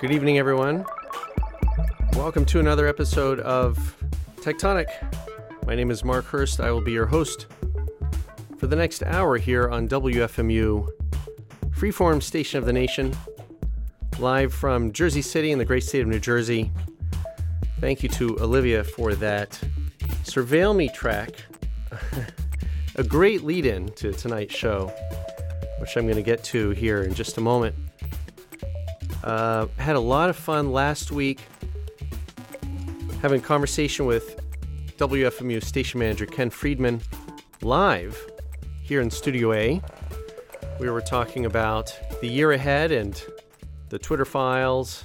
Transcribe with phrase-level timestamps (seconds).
[0.00, 0.86] Good evening, everyone.
[2.12, 3.96] Welcome to another episode of
[4.36, 4.86] Techtonic.
[5.66, 6.60] My name is Mark Hurst.
[6.60, 7.46] I will be your host
[8.58, 10.88] for the next hour here on WFMU,
[11.70, 13.12] Freeform Station of the Nation,
[14.20, 16.70] live from Jersey City in the great state of New Jersey.
[17.80, 19.60] Thank you to Olivia for that
[20.22, 21.32] Surveil Me track.
[22.94, 24.92] a great lead in to tonight's show,
[25.80, 27.74] which I'm going to get to here in just a moment.
[29.24, 31.40] Uh, had a lot of fun last week
[33.20, 34.40] having a conversation with
[34.96, 37.00] WFMU station manager Ken Friedman
[37.62, 38.16] live
[38.82, 39.82] here in Studio A.
[40.78, 43.20] We were talking about the year ahead and
[43.88, 45.04] the Twitter files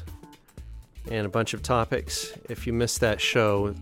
[1.10, 2.34] and a bunch of topics.
[2.50, 3.74] If you missed that show,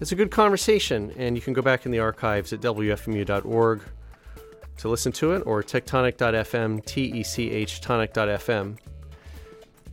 [0.00, 3.82] it's a good conversation, and you can go back in the archives at WFMU.org
[4.78, 8.78] to listen to it or techtonic.fm, T E C H tonic.fm.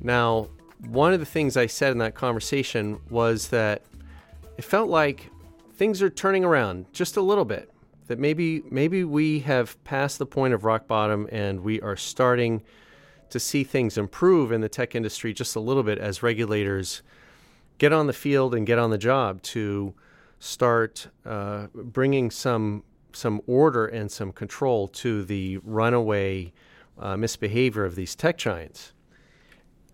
[0.01, 0.47] Now,
[0.87, 3.81] one of the things I said in that conversation was that
[4.57, 5.29] it felt like
[5.73, 7.71] things are turning around just a little bit.
[8.07, 12.63] That maybe maybe we have passed the point of rock bottom and we are starting
[13.29, 17.03] to see things improve in the tech industry just a little bit as regulators
[17.77, 19.93] get on the field and get on the job to
[20.39, 26.51] start uh, bringing some some order and some control to the runaway
[26.97, 28.93] uh, misbehavior of these tech giants.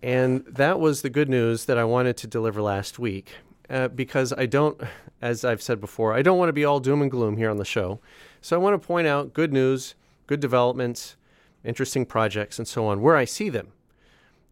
[0.05, 3.31] And that was the good news that I wanted to deliver last week.
[3.67, 4.79] Uh, because I don't,
[5.19, 7.57] as I've said before, I don't want to be all doom and gloom here on
[7.57, 7.99] the show.
[8.39, 9.95] So I want to point out good news,
[10.27, 11.15] good developments,
[11.63, 13.69] interesting projects, and so on, where I see them.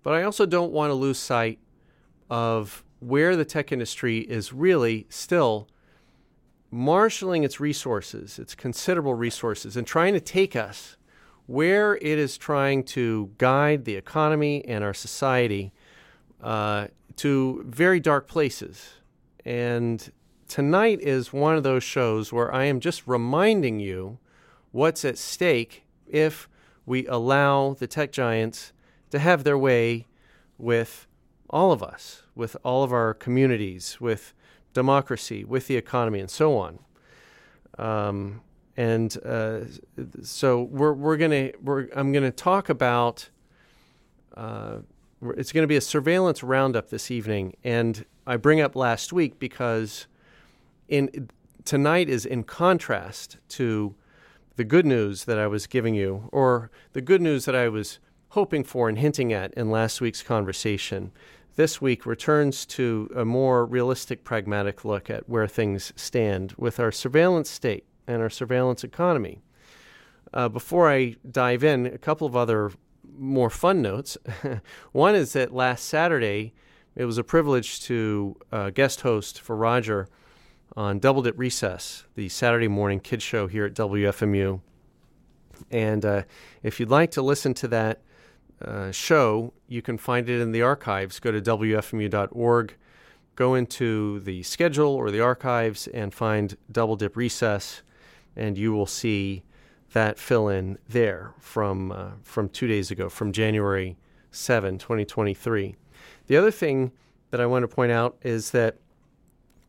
[0.02, 1.60] But I also don't want to lose sight
[2.32, 5.67] of where the tech industry is really still
[6.72, 10.98] marshaling its resources, its considerable resources, and trying to take us
[11.45, 15.72] where it is trying to guide the economy and our society
[16.41, 18.94] uh, to very dark places.
[19.45, 20.11] And
[20.47, 24.20] tonight is one of those shows where I am just reminding you
[24.71, 26.48] what's at stake if
[26.86, 28.73] we allow the tech giants
[29.11, 30.08] to have their way
[30.58, 31.08] with
[31.49, 34.33] all of us, with all of our communities, with
[34.73, 36.80] democracy, with the economy, and so on.
[37.77, 38.42] Um,
[38.76, 39.61] and uh,
[40.23, 43.30] so we're we're gonna we're I'm gonna talk about.
[44.36, 44.80] Uh,
[45.38, 49.39] it's going to be a surveillance roundup this evening, and I bring up last week
[49.39, 50.08] because
[50.89, 51.30] in
[51.64, 53.95] tonight is in contrast to
[54.58, 58.00] the good news that I was giving you, or the good news that I was
[58.30, 61.12] hoping for and hinting at in last week's conversation.
[61.56, 66.92] This week returns to a more realistic, pragmatic look at where things stand with our
[66.92, 69.41] surveillance state and our surveillance economy.
[70.33, 72.71] Uh, before I dive in, a couple of other
[73.17, 74.17] more fun notes.
[74.91, 76.53] One is that last Saturday,
[76.95, 80.08] it was a privilege to uh, guest host for Roger
[80.75, 84.61] on Double Dip Recess, the Saturday morning kids show here at WFMU.
[85.70, 86.23] And uh,
[86.64, 88.02] if you'd like to listen to that
[88.64, 91.20] uh, show, you can find it in the archives.
[91.20, 92.75] Go to WFMU.org,
[93.35, 97.83] go into the schedule or the archives, and find Double Dip Recess
[98.36, 99.44] and you will see
[99.94, 103.98] that fill in there from uh, from two days ago, from January
[104.32, 105.76] 7, 2023.
[106.27, 106.92] The other thing
[107.32, 108.77] that I want to point out is that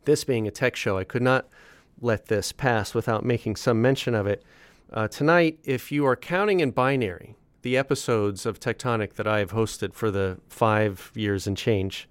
[0.05, 1.47] this being a tech show, I could not
[2.01, 4.43] let this pass without making some mention of it.
[4.93, 9.53] Uh, tonight, if you are counting in binary the episodes of Techtonic that I have
[9.53, 12.09] hosted for the five years and change,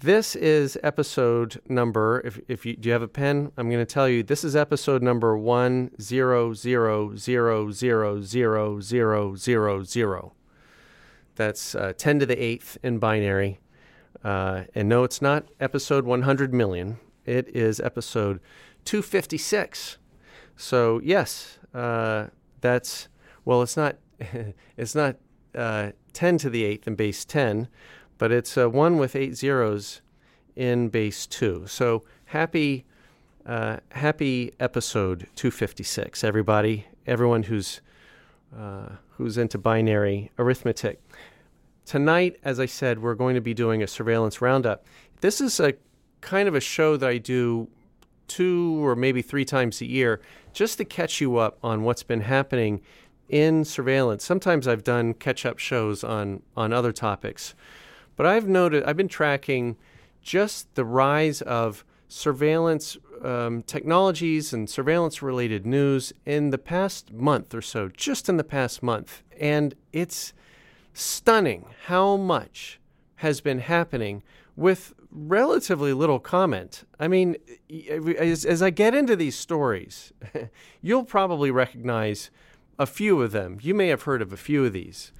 [0.00, 2.22] this is episode number.
[2.24, 4.54] If, if you do you have a pen, I'm going to tell you this is
[4.54, 10.32] episode number one zero zero zero zero zero zero zero zero.
[11.34, 13.60] That's uh, ten to the eighth in binary.
[14.24, 16.98] Uh, and no, it's not episode 100 million.
[17.24, 18.40] It is episode
[18.84, 19.98] 256.
[20.56, 22.26] So yes, uh,
[22.60, 23.08] that's
[23.44, 23.62] well.
[23.62, 23.96] It's not.
[24.76, 25.16] it's not
[25.54, 27.68] uh, 10 to the eighth in base 10
[28.18, 30.00] but it's uh, one with eight zeros
[30.56, 31.64] in base two.
[31.66, 32.84] So happy,
[33.46, 37.80] uh, happy episode 256, everybody, everyone who's
[38.56, 41.00] uh, who's into binary arithmetic.
[41.84, 44.86] Tonight, as I said, we're going to be doing a surveillance roundup.
[45.20, 45.74] This is a
[46.20, 47.68] kind of a show that I do
[48.26, 50.20] two or maybe three times a year
[50.52, 52.80] just to catch you up on what's been happening
[53.28, 54.24] in surveillance.
[54.24, 57.54] Sometimes I've done catch up shows on, on other topics.
[58.18, 59.76] But I've noted, I've been tracking
[60.20, 67.54] just the rise of surveillance um, technologies and surveillance related news in the past month
[67.54, 69.22] or so, just in the past month.
[69.38, 70.32] And it's
[70.92, 72.80] stunning how much
[73.16, 74.24] has been happening
[74.56, 76.82] with relatively little comment.
[76.98, 77.36] I mean,
[78.18, 80.12] as, as I get into these stories,
[80.82, 82.32] you'll probably recognize
[82.80, 83.58] a few of them.
[83.62, 85.12] You may have heard of a few of these.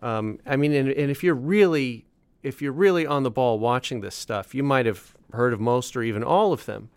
[0.00, 2.05] Um, I mean, and, and if you're really
[2.46, 5.96] if you're really on the ball watching this stuff, you might have heard of most
[5.96, 6.90] or even all of them.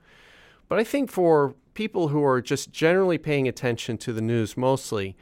[0.67, 5.17] But I think for people who are just generally paying attention to the news mostly,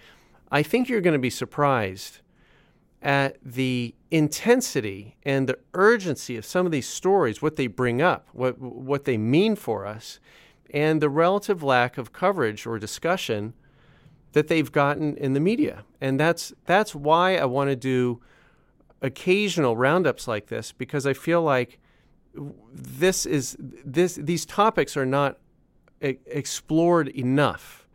[0.52, 2.20] I think you're going to be surprised
[3.02, 8.28] at the intensity and the urgency of some of these stories, what they bring up,
[8.34, 10.20] what, what they mean for us,
[10.72, 13.54] and the relative lack of coverage or discussion
[14.34, 15.86] that they've gotten in the media.
[16.02, 18.20] And that's, that's why I want to do
[19.02, 21.80] occasional roundups like this, because I feel like
[22.74, 25.38] this is, this, these topics are not
[26.04, 27.88] e- explored enough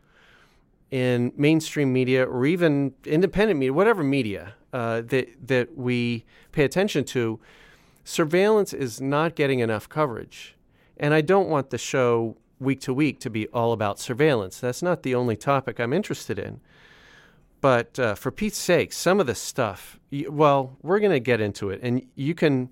[0.90, 7.04] in mainstream media or even independent media, whatever media uh, that that we pay attention
[7.04, 7.40] to,
[8.04, 10.54] surveillance is not getting enough coverage.
[10.98, 14.60] And I don't want the show week to week to be all about surveillance.
[14.60, 16.60] That's not the only topic I'm interested in.
[17.62, 19.98] But uh, for Pete's sake, some of the stuff,
[20.28, 22.68] well, we're going to get into it, and you can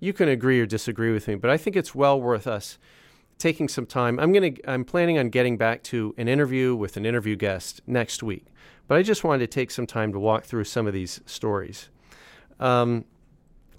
[0.00, 2.78] you can agree or disagree with me, but I think it's well worth us
[3.38, 4.20] taking some time.
[4.20, 7.80] I'm going to I'm planning on getting back to an interview with an interview guest
[7.86, 8.44] next week.
[8.86, 11.88] But I just wanted to take some time to walk through some of these stories.
[12.60, 13.06] Um,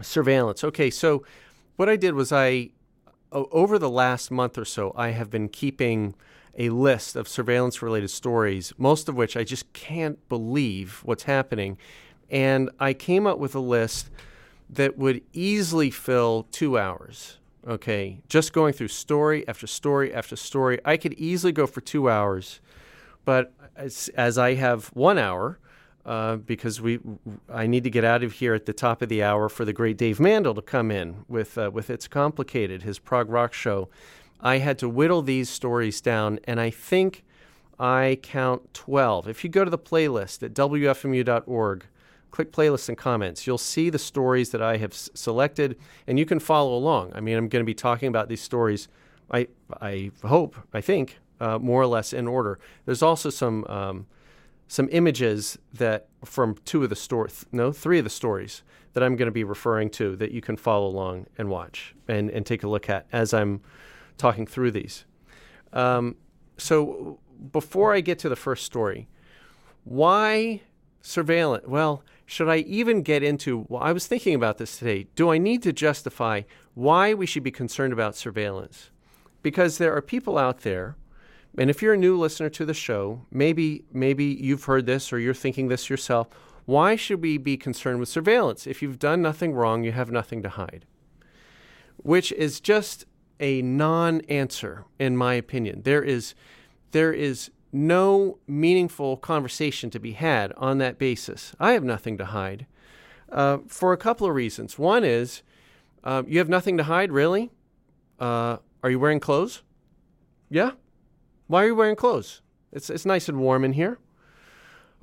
[0.01, 0.63] surveillance.
[0.63, 1.23] Okay, so
[1.75, 2.71] what I did was I,
[3.31, 6.15] over the last month or so, I have been keeping
[6.57, 11.77] a list of surveillance related stories, most of which I just can't believe what's happening.
[12.29, 14.09] And I came up with a list
[14.69, 17.37] that would easily fill two hours.
[17.67, 20.79] Okay, just going through story after story after story.
[20.85, 22.59] I could easily go for two hours,
[23.25, 25.57] but as, as I have one hour,
[26.05, 26.99] uh, because we
[27.51, 29.73] I need to get out of here at the top of the hour for the
[29.73, 33.89] great Dave Mandl to come in with uh, with It's Complicated, his prog rock show.
[34.45, 37.23] I had to whittle these stories down, and I think
[37.79, 39.27] I count 12.
[39.27, 41.85] If you go to the playlist at WFMU.org,
[42.29, 46.27] click playlists and comments, you'll see the stories that I have s- selected, and you
[46.27, 47.11] can follow along.
[47.15, 48.87] I mean, I'm going to be talking about these stories,
[49.31, 49.47] I,
[49.81, 52.59] I hope, I think, uh, more or less in order.
[52.85, 54.05] There's also some um,
[54.67, 58.63] some images that from two of the stories, no, three of the stories
[58.93, 62.29] that I'm going to be referring to that you can follow along and watch and,
[62.29, 63.61] and take a look at as I'm
[64.17, 65.05] talking through these.
[65.73, 66.15] Um,
[66.57, 67.19] so
[67.51, 69.07] before I get to the first story,
[69.83, 70.61] why
[71.01, 71.65] surveillance?
[71.67, 73.65] Well, should I even get into?
[73.69, 75.07] Well, I was thinking about this today.
[75.15, 76.41] Do I need to justify
[76.73, 78.89] why we should be concerned about surveillance?
[79.43, 80.95] Because there are people out there
[81.57, 85.19] and if you're a new listener to the show, maybe maybe you've heard this or
[85.19, 86.27] you're thinking this yourself.
[86.65, 88.65] Why should we be concerned with surveillance?
[88.67, 90.85] If you've done nothing wrong, you have nothing to hide.
[91.97, 93.05] Which is just
[93.39, 95.81] a non-answer in my opinion.
[95.83, 96.35] There is
[96.91, 101.53] there is no meaningful conversation to be had on that basis.
[101.59, 102.65] I have nothing to hide
[103.29, 104.79] uh, for a couple of reasons.
[104.79, 105.41] One is
[106.03, 107.51] uh, you have nothing to hide, really?
[108.19, 109.63] Uh, are you wearing clothes?
[110.49, 110.71] Yeah,
[111.47, 112.41] why are you wearing clothes?
[112.71, 113.99] It's, it's nice and warm in here.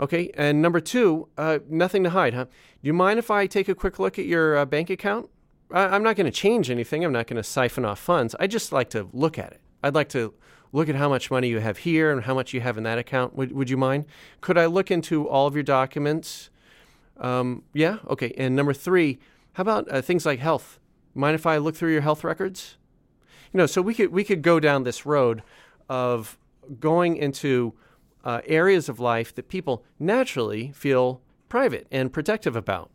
[0.00, 2.44] Okay, and number two, uh, nothing to hide, huh?
[2.44, 2.50] Do
[2.86, 5.28] you mind if I take a quick look at your uh, bank account?
[5.72, 7.04] I, am not going to change anything.
[7.04, 8.34] I'm not going to siphon off funds.
[8.38, 9.60] I just like to look at it.
[9.82, 10.34] I'd like to
[10.72, 12.98] look at how much money you have here and how much you have in that
[12.98, 13.34] account.
[13.36, 14.06] Would, would you mind?
[14.40, 16.50] Could I look into all of your documents?
[17.18, 18.32] Um, yeah, okay.
[18.36, 19.18] And number three,
[19.54, 20.78] how about uh, things like health?
[21.14, 22.76] Mind if I look through your health records?
[23.52, 25.42] You know, so we could we could go down this road
[25.88, 26.38] of
[26.80, 27.74] going into
[28.24, 32.90] uh, areas of life that people naturally feel private and protective about.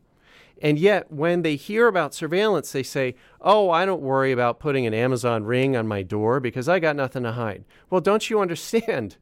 [0.61, 4.85] And yet, when they hear about surveillance, they say, Oh, I don't worry about putting
[4.85, 7.65] an Amazon ring on my door because I got nothing to hide.
[7.89, 9.17] Well, don't you understand?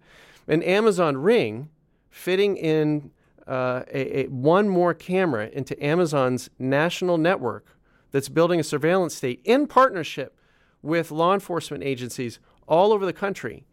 [0.48, 1.70] An Amazon ring
[2.10, 3.12] fitting in
[3.48, 7.78] uh, a, a, one more camera into Amazon's national network
[8.12, 10.40] that's building a surveillance state in partnership
[10.82, 13.66] with law enforcement agencies all over the country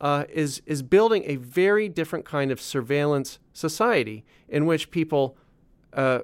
[0.00, 5.36] uh, is, is building a very different kind of surveillance society in which people
[5.92, 6.20] uh,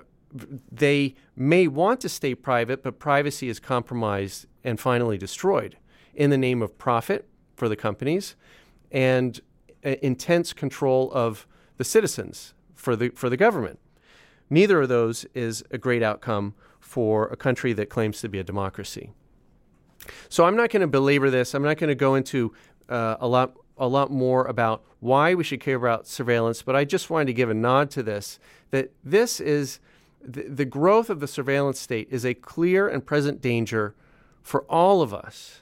[0.70, 5.76] they may want to stay private, but privacy is compromised and finally destroyed
[6.14, 8.34] in the name of profit for the companies
[8.90, 9.40] and
[9.84, 13.78] uh, intense control of the citizens for the for the government.
[14.48, 18.44] Neither of those is a great outcome for a country that claims to be a
[18.44, 19.10] democracy.
[20.28, 21.54] So I'm not going to belabor this.
[21.54, 22.52] I'm not going to go into
[22.88, 26.84] uh, a lot a lot more about why we should care about surveillance, but I
[26.84, 28.38] just wanted to give a nod to this
[28.70, 29.80] that this is
[30.26, 33.94] the, the growth of the surveillance state is a clear and present danger
[34.42, 35.60] for all of us.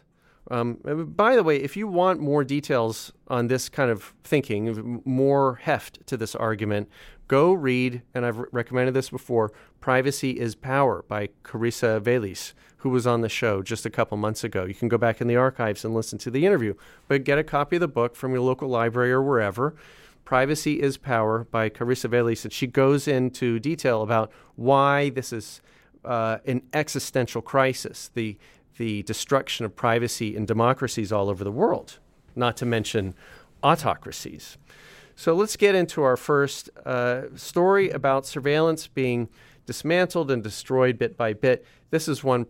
[0.50, 0.78] Um,
[1.16, 6.06] by the way, if you want more details on this kind of thinking, more heft
[6.06, 6.90] to this argument,
[7.28, 13.06] go read, and I've recommended this before, Privacy is Power by Carissa Véliz, who was
[13.06, 14.64] on the show just a couple months ago.
[14.64, 16.74] You can go back in the archives and listen to the interview,
[17.08, 19.74] but get a copy of the book from your local library or wherever.
[20.24, 25.60] Privacy is Power by Carissa Véliz, and she goes into detail about why this is
[26.04, 28.10] uh, an existential crisis.
[28.14, 28.38] The
[28.76, 31.98] the destruction of privacy in democracies all over the world,
[32.34, 33.14] not to mention
[33.62, 34.58] autocracies.
[35.16, 39.28] So let's get into our first uh, story about surveillance being
[39.66, 41.64] dismantled and destroyed bit by bit.
[41.90, 42.46] This is one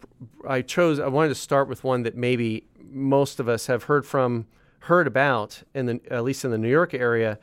[0.48, 0.98] I chose.
[0.98, 4.46] I wanted to start with one that maybe most of us have heard from,
[4.80, 7.38] heard about, in the, at least in the New York area.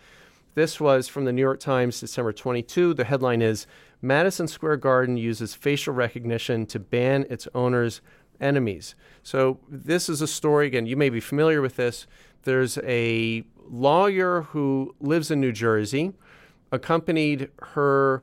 [0.54, 2.94] This was from the New York Times, December 22.
[2.94, 3.68] The headline is
[4.02, 8.02] Madison Square Garden uses facial recognition to ban its owners
[8.42, 8.94] enemies.
[9.24, 12.06] So, this is a story, again, you may be familiar with this.
[12.44, 16.12] There's a lawyer who lives in New Jersey,
[16.70, 18.22] accompanied her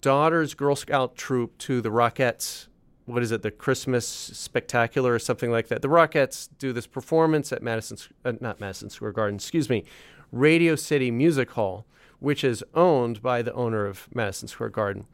[0.00, 2.68] daughter's Girl Scout troop to the Rockettes.
[3.04, 5.82] What is it, the Christmas Spectacular or something like that?
[5.82, 9.84] The Rockettes do this performance at Madison, uh, not Madison Square Garden, excuse me,
[10.32, 11.86] Radio City Music Hall,
[12.18, 15.06] which is owned by the owner of Madison Square Garden.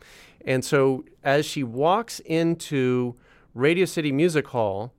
[0.44, 3.14] And so as she walks into
[3.54, 4.92] Radio City Music Hall,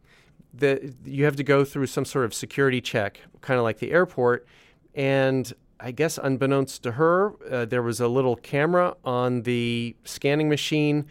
[0.54, 3.92] the, you have to go through some sort of security check, kind of like the
[3.92, 4.46] airport.
[4.94, 10.48] And I guess unbeknownst to her, uh, there was a little camera on the scanning
[10.48, 11.08] machine,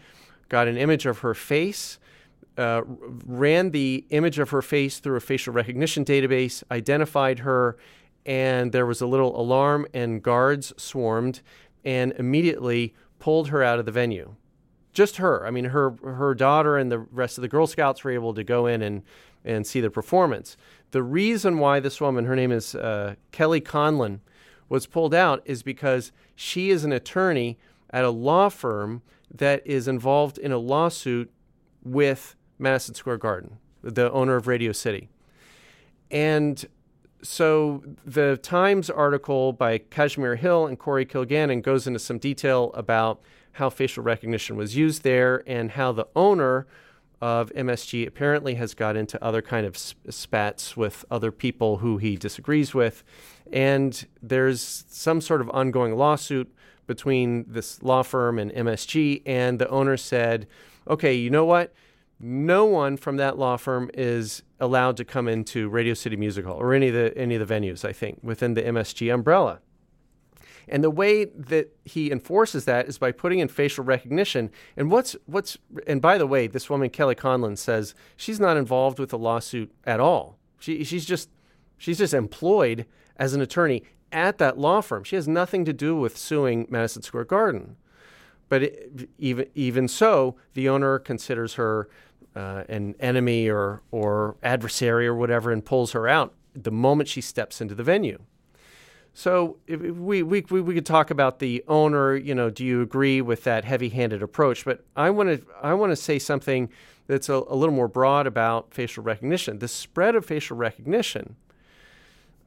[0.49, 1.99] got an image of her face,
[2.57, 2.81] uh,
[3.25, 7.77] ran the image of her face through a facial recognition database, identified her,
[8.25, 11.41] and there was a little alarm, and guards swarmed
[11.83, 14.35] and immediately pulled her out of the venue
[14.93, 15.45] just her.
[15.45, 18.43] I mean, her her daughter and the rest of the Girl Scouts were able to
[18.43, 19.03] go in and
[19.43, 20.55] and see the performance.
[20.91, 24.19] The reason why this woman, her name is uh, Kelly Conlon,
[24.69, 27.57] was pulled out is because she is an attorney
[27.89, 29.01] at a law firm
[29.33, 31.31] that is involved in a lawsuit
[31.83, 35.09] with Madison Square Garden, the owner of Radio City.
[36.09, 36.63] And
[37.23, 43.21] so the Times article by Kashmir Hill and Corey Kilgannon goes into some detail about
[43.53, 46.67] how facial recognition was used there and how the owner
[47.21, 52.17] of MSG apparently has got into other kind of spats with other people who he
[52.17, 53.03] disagrees with.
[53.51, 56.53] And there's some sort of ongoing lawsuit
[56.85, 59.21] between this law firm and MSG.
[59.25, 60.47] And the owner said,
[60.87, 61.73] okay, you know what?
[62.19, 66.55] No one from that law firm is allowed to come into Radio City Music Hall
[66.55, 69.59] or any of the any of the venues, I think, within the MSG umbrella.
[70.67, 74.49] And the way that he enforces that is by putting in facial recognition.
[74.77, 78.99] And what's what's and by the way, this woman Kelly Conlon says she's not involved
[78.99, 80.37] with the lawsuit at all.
[80.59, 81.29] She she's just
[81.77, 82.85] she's just employed
[83.17, 85.03] as an attorney at that law firm.
[85.03, 87.75] She has nothing to do with suing Madison Square Garden.
[88.53, 91.89] But it, even even so, the owner considers her
[92.35, 97.19] uh, an enemy or or adversary or whatever, and pulls her out the moment she
[97.19, 98.19] steps into the venue.
[99.11, 103.43] So we, we, we could talk about the owner, you know, do you agree with
[103.45, 104.65] that heavy-handed approach?
[104.65, 106.69] But I want to I want to say something
[107.07, 109.57] that's a, a, little more broad about facial recognition.
[109.57, 111.37] The spread of facial recognition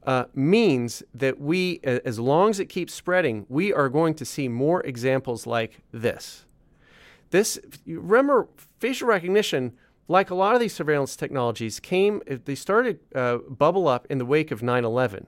[0.07, 4.47] uh, means that we, as long as it keeps spreading, we are going to see
[4.47, 6.45] more examples like this.
[7.29, 8.47] This remember
[8.79, 9.73] facial recognition
[10.07, 14.25] like a lot of these surveillance technologies came they started uh, bubble up in the
[14.25, 15.25] wake of 9-11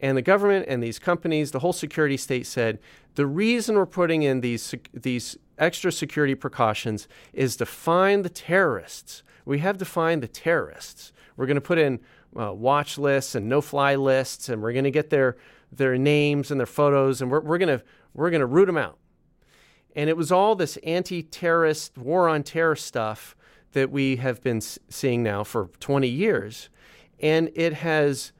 [0.00, 2.78] and the government and these companies, the whole security state said
[3.14, 9.22] the reason we're putting in these, these extra security precautions is to find the terrorists.
[9.44, 11.12] We have to find the terrorists.
[11.36, 12.00] We're going to put in
[12.38, 15.36] uh, watch lists and no fly lists, and we're going to get their,
[15.72, 17.80] their names and their photos, and we're, we're going
[18.14, 18.98] we're going to root them out.
[19.94, 23.36] And it was all this anti terrorist, war on terror stuff
[23.72, 26.68] that we have been seeing now for 20 years.
[27.20, 28.32] And it has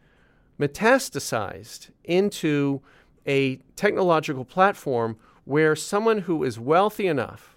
[0.58, 2.82] metastasized into
[3.26, 7.56] a technological platform where someone who is wealthy enough,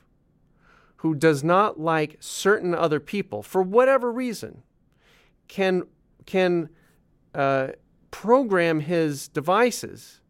[0.97, 4.63] who does not like certain other people for whatever reason,
[5.47, 5.83] can
[6.25, 6.69] can
[7.33, 7.69] uh,
[8.11, 10.21] program his devices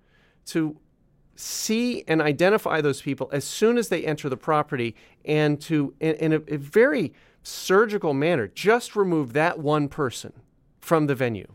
[0.45, 0.77] to
[1.35, 4.95] see and identify those people as soon as they enter the property
[5.25, 10.31] and to in, in a, a very surgical manner just remove that one person
[10.79, 11.47] from the venue.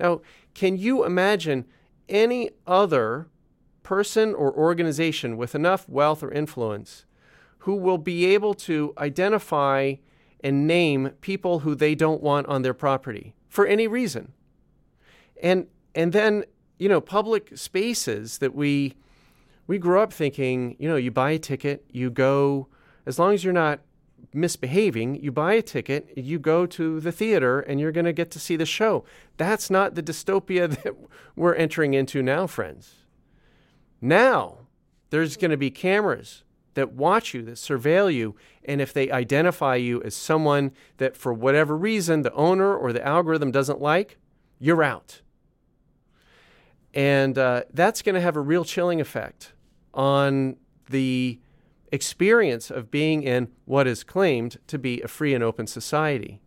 [0.00, 0.22] Now
[0.54, 1.66] can you imagine
[2.08, 3.28] any other
[3.82, 7.04] person or organization with enough wealth or influence
[7.58, 9.94] who will be able to identify
[10.42, 14.32] and name people who they don't want on their property for any reason.
[15.42, 16.44] And and then,
[16.78, 18.94] you know, public spaces that we
[19.66, 22.68] we grew up thinking, you know, you buy a ticket, you go
[23.04, 23.80] as long as you're not
[24.32, 28.30] misbehaving, you buy a ticket, you go to the theater, and you're going to get
[28.30, 29.04] to see the show.
[29.36, 30.94] That's not the dystopia that
[31.36, 33.04] we're entering into now, friends.
[34.00, 34.60] Now,
[35.10, 36.42] there's going to be cameras
[36.74, 41.32] that watch you, that surveil you, and if they identify you as someone that, for
[41.32, 44.18] whatever reason, the owner or the algorithm doesn't like,
[44.58, 45.20] you're out.
[46.94, 49.52] And uh, that's going to have a real chilling effect
[49.94, 50.56] on
[50.90, 51.40] the
[51.90, 56.40] experience of being in what is claimed to be a free and open society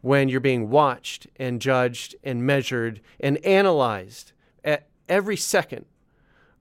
[0.00, 4.32] when you're being watched and judged and measured and analyzed
[4.64, 5.84] at every second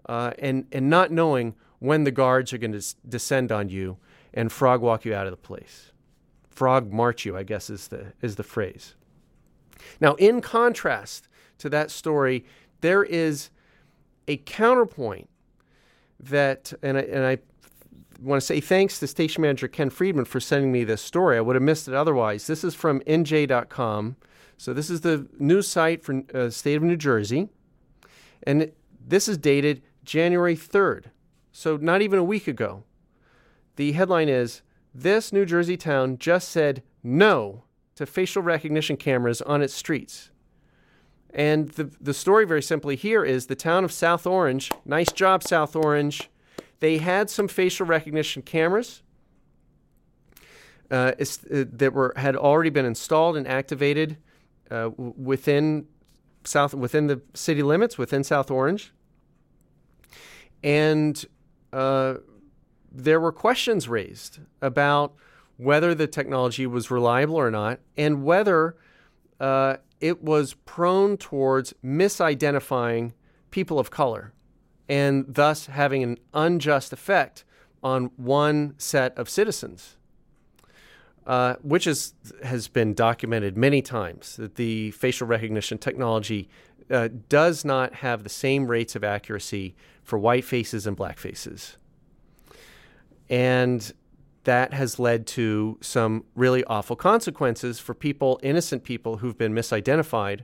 [0.07, 3.97] uh, and, and not knowing when the guards are going to descend on you
[4.33, 5.91] and frog walk you out of the place.
[6.49, 8.95] Frog march you, I guess is the, is the phrase.
[10.01, 11.27] Now, in contrast
[11.59, 12.45] to that story,
[12.81, 13.49] there is
[14.27, 15.29] a counterpoint
[16.19, 17.37] that, and I, and I
[18.21, 21.37] want to say thanks to station manager Ken Friedman for sending me this story.
[21.37, 22.47] I would have missed it otherwise.
[22.47, 24.17] This is from NJ.com.
[24.57, 27.47] So this is the news site for uh, state of New Jersey,
[28.43, 28.71] and
[29.07, 31.05] this is dated January 3rd.
[31.51, 32.83] So not even a week ago.
[33.75, 34.61] The headline is
[34.93, 37.63] This New Jersey town just said no
[37.95, 40.31] to facial recognition cameras on its streets.
[41.31, 44.71] And the, the story, very simply, here is the town of South Orange.
[44.85, 46.29] Nice job, South Orange.
[46.79, 49.03] They had some facial recognition cameras
[50.89, 54.17] uh, uh, that were had already been installed and activated
[54.71, 55.85] uh, within
[56.43, 58.91] South within the city limits within South Orange,
[60.63, 61.25] and
[61.73, 62.15] uh,
[62.91, 65.13] there were questions raised about
[65.57, 68.75] whether the technology was reliable or not, and whether
[69.39, 73.11] uh, it was prone towards misidentifying
[73.51, 74.33] people of color
[74.87, 77.43] and thus having an unjust effect
[77.83, 79.95] on one set of citizens.
[81.27, 86.49] Uh, which is, has been documented many times that the facial recognition technology
[86.89, 89.75] uh, does not have the same rates of accuracy
[90.09, 91.77] for white faces and black faces.
[93.29, 93.93] And
[94.43, 100.41] that has led to some really awful consequences for people, innocent people who've been misidentified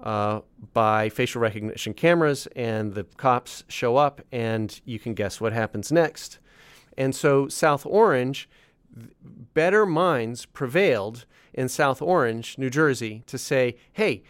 [0.00, 0.40] uh,
[0.72, 5.90] by facial recognition cameras, and the cops show up, and you can guess what happens
[5.90, 6.38] next.
[6.96, 8.48] And so, South Orange,
[9.54, 14.22] better minds prevailed in South Orange, New Jersey, to say, hey,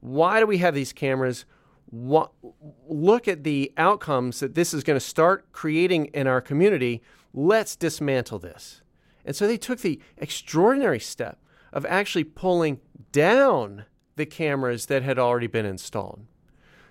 [0.00, 1.46] why do we have these cameras?
[1.90, 7.02] Look at the outcomes that this is going to start creating in our community
[7.34, 8.82] Let's dismantle this.
[9.24, 11.38] And so they took the extraordinary step
[11.72, 12.80] of actually pulling
[13.12, 13.84] down
[14.16, 16.24] the cameras that had already been installed.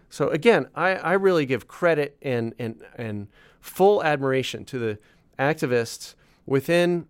[0.10, 3.28] So again, I, I really give credit and, and, and
[3.60, 5.00] full admiration to the
[5.38, 7.08] activists within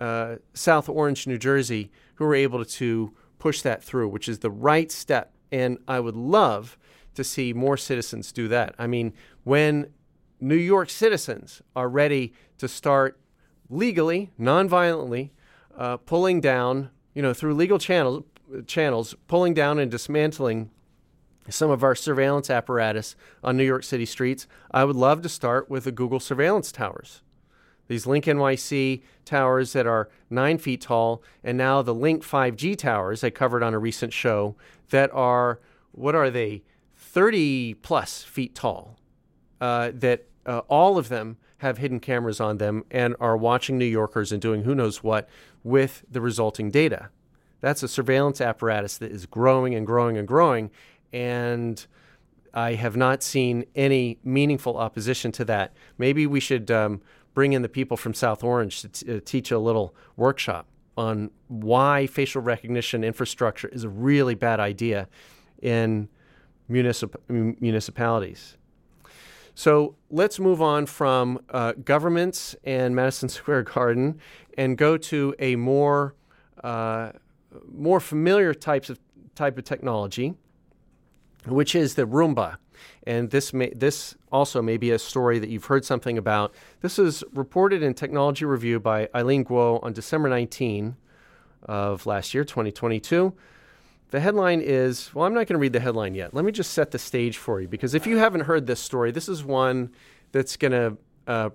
[0.00, 4.50] uh, South Orange, New Jersey, who were able to push that through, which is the
[4.50, 5.32] right step.
[5.50, 6.76] And I would love
[7.16, 8.74] to see more citizens do that.
[8.78, 9.12] I mean,
[9.44, 9.92] when
[10.40, 13.18] New York citizens are ready to start
[13.68, 15.32] legally, non-violently,
[15.76, 18.24] uh, pulling down, you know, through legal channels,
[18.66, 20.70] channels, pulling down and dismantling
[21.48, 24.46] some of our surveillance apparatus on New York City streets.
[24.70, 27.22] I would love to start with the Google surveillance towers.
[27.88, 33.22] These Link NYC towers that are nine feet tall, and now the Link 5G towers
[33.22, 34.56] I covered on a recent show
[34.90, 35.60] that are,
[35.92, 36.62] what are they,
[36.96, 38.98] 30 plus feet tall
[39.60, 43.86] uh, that uh, all of them have hidden cameras on them and are watching New
[43.86, 45.28] Yorkers and doing who knows what
[45.64, 47.10] with the resulting data.
[47.60, 50.70] That's a surveillance apparatus that is growing and growing and growing.
[51.12, 51.84] And
[52.52, 55.74] I have not seen any meaningful opposition to that.
[55.98, 57.00] Maybe we should um,
[57.34, 61.30] bring in the people from South Orange to t- uh, teach a little workshop on
[61.48, 65.08] why facial recognition infrastructure is a really bad idea
[65.60, 66.08] in
[66.70, 68.56] municip- municipalities.
[69.54, 74.20] So let's move on from uh, governments and Madison Square Garden
[74.58, 76.14] and go to a more
[76.62, 77.12] uh,
[77.72, 78.98] more familiar types of
[79.34, 80.34] type of technology,
[81.46, 82.56] which is the Roomba.
[83.06, 86.54] And this may, this also may be a story that you've heard something about.
[86.80, 90.96] This is reported in Technology Review by Eileen Guo on December 19
[91.62, 93.32] of last year, 2022.
[94.10, 96.32] The headline is well, I'm not going to read the headline yet.
[96.34, 99.10] Let me just set the stage for you because if you haven't heard this story,
[99.10, 99.90] this is one
[100.32, 101.50] that's going to uh,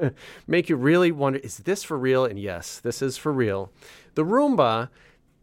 [0.46, 2.24] make you really wonder is this for real?
[2.24, 3.72] And yes, this is for real.
[4.14, 4.88] The Roomba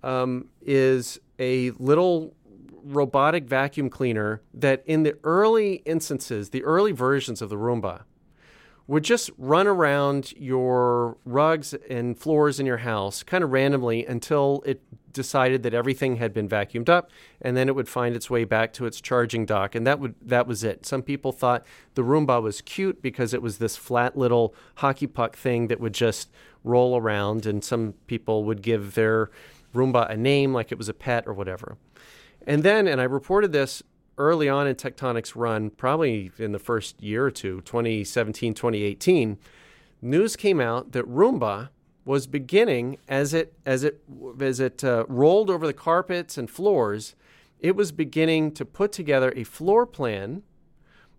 [0.04, 2.34] um, is a little
[2.84, 8.04] robotic vacuum cleaner that, in the early instances, the early versions of the Roomba,
[8.90, 14.64] would just run around your rugs and floors in your house kind of randomly until
[14.66, 14.82] it
[15.14, 18.74] decided that everything had been vacuumed up and then it would find its way back
[18.74, 20.88] to its charging dock and that would that was it.
[20.88, 25.36] Some people thought the Roomba was cute because it was this flat little hockey puck
[25.36, 26.32] thing that would just
[26.64, 29.30] roll around and some people would give their
[29.72, 31.78] Roomba a name like it was a pet or whatever.
[32.48, 33.84] And then and I reported this
[34.20, 39.38] early on in Techtonic's run, probably in the first year or two, 2017, 2018,
[40.02, 41.70] news came out that Roomba
[42.06, 44.02] was beginning as it as it
[44.42, 47.16] as it uh, rolled over the carpets and floors,
[47.60, 50.44] it was beginning to put together a floor plan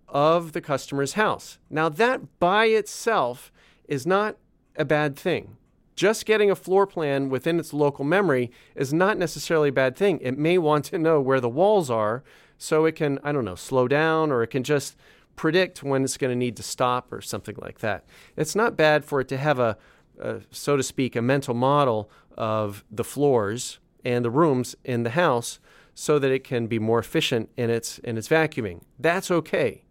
[0.08, 1.58] of the customer's house.
[1.68, 3.52] Now that by itself
[3.86, 4.36] is not
[4.76, 5.56] a bad thing.
[5.94, 10.18] Just getting a floor plan within its local memory is not necessarily a bad thing.
[10.22, 12.24] It may want to know where the walls are
[12.60, 14.94] so it can, I don't know, slow down or it can just
[15.34, 18.04] predict when it's going to need to stop or something like that.
[18.36, 19.78] It's not bad for it to have a,
[20.20, 25.10] a, so to speak, a mental model of the floors and the rooms in the
[25.10, 25.58] house
[25.94, 28.82] so that it can be more efficient in its in its vacuuming.
[28.98, 29.84] That's okay.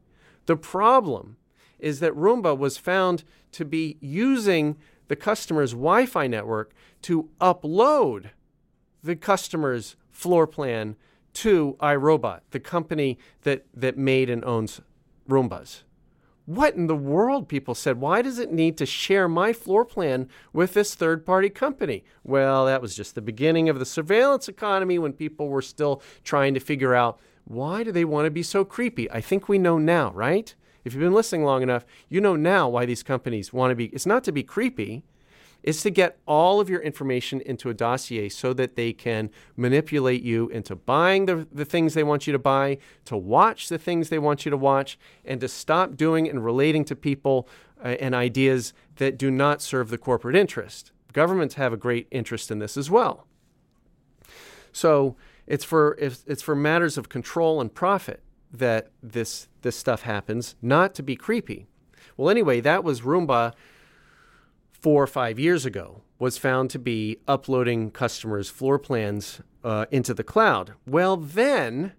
[0.45, 1.38] The problem
[1.79, 4.77] is that Roomba was found to be using
[5.08, 8.29] the customer's Wi-Fi network to upload
[9.01, 10.95] the customer's floor plan
[11.34, 14.82] to iRobot, the company that, that made and owns
[15.28, 15.84] Roombas.
[16.46, 20.28] What in the world, people said, why does it need to share my floor plan
[20.52, 22.04] with this third party company?
[22.24, 26.56] Well, that was just the beginning of the surveillance economy when people were still trying
[26.56, 29.10] to figure out why do they want to be so creepy?
[29.12, 30.54] I think we know now, right?
[30.84, 33.86] If you've been listening long enough, you know now why these companies want to be.
[33.88, 35.04] It's not to be creepy,
[35.63, 40.24] is to get all of your information into a dossier so that they can manipulate
[40.24, 44.10] you into buying the, the things they want you to buy, to watch the things
[44.10, 47.48] they want you to watch, and to stop doing and relating to people
[47.84, 50.91] uh, and ideas that do not serve the corporate interest.
[51.12, 53.26] Governments have a great interest in this as well.
[54.72, 55.15] So
[55.48, 60.93] it's for, it's for matters of control and profit that this, this stuff happens, not
[60.95, 61.67] to be creepy.
[62.15, 63.54] Well, anyway, that was Roomba
[64.82, 70.13] four or five years ago was found to be uploading customers' floor plans uh, into
[70.13, 70.74] the cloud.
[70.86, 71.94] Well, then,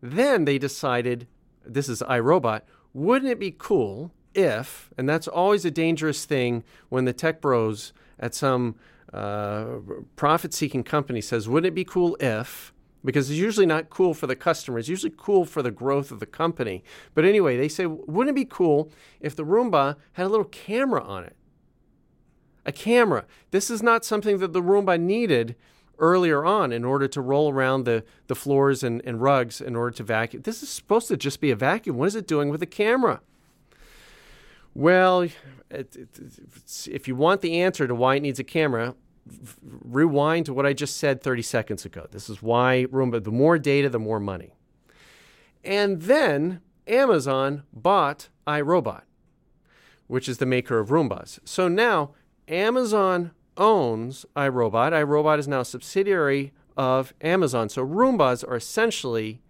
[0.00, 1.26] then they decided,
[1.64, 7.04] this is iRobot, wouldn't it be cool if, and that's always a dangerous thing when
[7.04, 8.76] the tech bros at some
[9.12, 9.66] uh,
[10.16, 12.72] profit-seeking company says, wouldn't it be cool if,
[13.04, 14.78] because it's usually not cool for the customer.
[14.78, 16.84] It's usually cool for the growth of the company.
[17.14, 18.90] But anyway, they say, wouldn't it be cool
[19.20, 21.36] if the Roomba had a little camera on it?
[22.72, 23.24] Camera.
[23.50, 25.56] This is not something that the Roomba needed
[25.98, 29.96] earlier on in order to roll around the, the floors and, and rugs in order
[29.96, 30.42] to vacuum.
[30.42, 31.96] This is supposed to just be a vacuum.
[31.96, 33.20] What is it doing with a camera?
[34.74, 35.34] Well, it,
[35.70, 36.08] it,
[36.90, 38.94] if you want the answer to why it needs a camera,
[39.62, 42.06] rewind to what I just said 30 seconds ago.
[42.10, 44.54] This is why Roomba, the more data, the more money.
[45.62, 49.02] And then Amazon bought iRobot,
[50.08, 51.38] which is the maker of Roombas.
[51.44, 52.12] So now
[52.48, 54.92] Amazon owns iRobot.
[54.92, 57.68] iRobot is now a subsidiary of Amazon.
[57.68, 59.40] So Roombas are essentially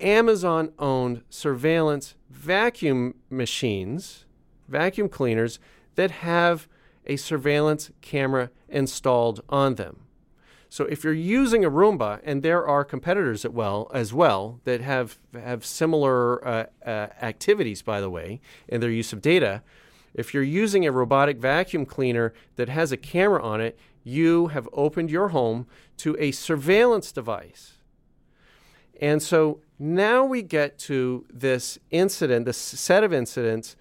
[0.00, 4.24] Amazon owned surveillance vacuum machines,
[4.68, 5.58] vacuum cleaners
[5.96, 6.68] that have
[7.06, 10.00] a surveillance camera installed on them.
[10.70, 14.82] So if you're using a Roomba, and there are competitors as well, as well that
[14.82, 19.62] have have similar uh, uh, activities, by the way, in their use of data,
[20.14, 24.68] if you're using a robotic vacuum cleaner that has a camera on it, you have
[24.72, 25.66] opened your home
[25.98, 27.74] to a surveillance device.
[29.00, 33.76] And so now we get to this incident, this set of incidents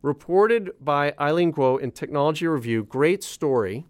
[0.00, 2.84] reported by Eileen Guo in Technology Review.
[2.84, 3.86] Great story.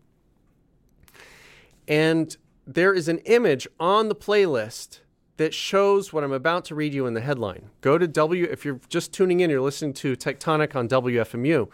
[1.88, 5.00] And there is an image on the playlist
[5.42, 7.70] that shows what I'm about to read you in the headline.
[7.80, 11.68] Go to W, if you're just tuning in, you're listening to Techtonic on WFMU.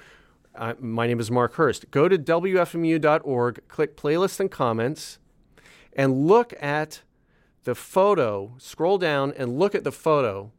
[0.55, 1.91] Uh, my name is Mark Hurst.
[1.91, 5.19] Go to WFMU.org, click playlist and comments,
[5.93, 7.03] and look at
[7.65, 8.55] the photo.
[8.57, 10.51] Scroll down and look at the photo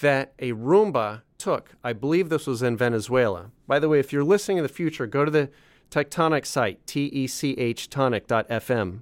[0.00, 1.72] that a Roomba took.
[1.84, 3.50] I believe this was in Venezuela.
[3.66, 5.50] By the way, if you're listening in the future, go to the
[5.90, 9.00] Techtonic site, T E C H tonic.fm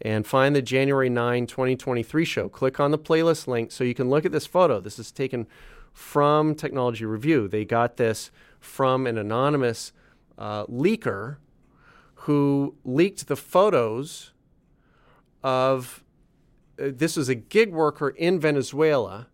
[0.00, 2.48] and find the January 9, 2023 show.
[2.48, 4.80] Click on the playlist link so you can look at this photo.
[4.80, 5.46] This is taken
[5.92, 7.48] from Technology Review.
[7.48, 8.30] They got this
[8.60, 9.92] from an anonymous
[10.36, 11.38] uh, leaker
[12.22, 14.32] who leaked the photos
[15.42, 16.04] of
[16.80, 19.28] uh, this was a gig worker in Venezuela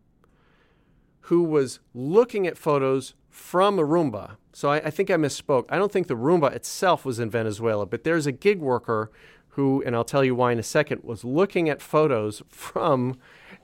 [1.22, 4.36] who was looking at photos from a Roomba.
[4.52, 5.64] So I, I, think I misspoke.
[5.68, 9.10] I don't think the Roomba itself was in Venezuela, but there's a gig worker
[9.54, 13.18] who, and I'll tell you why in a second, was looking at photos from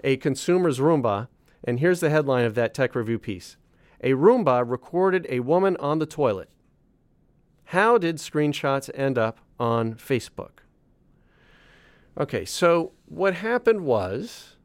[0.04, 1.28] a consumer's Roomba.
[1.64, 3.56] And here's the headline of that tech review piece
[4.00, 6.48] A Roomba recorded a woman on the toilet.
[7.64, 10.62] How did screenshots end up on Facebook?
[12.18, 14.56] Okay, so what happened was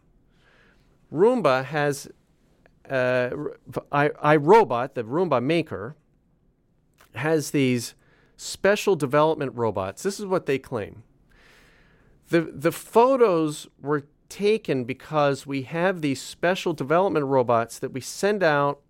[1.12, 2.08] Roomba has
[2.90, 3.30] uh,
[3.92, 5.96] I, iRobot, the Roomba maker,
[7.16, 7.96] has these
[8.38, 10.04] special development robots.
[10.04, 11.04] This is what they claim.
[12.30, 18.44] The, the photos were taken because we have these special development robots that we send
[18.44, 18.82] out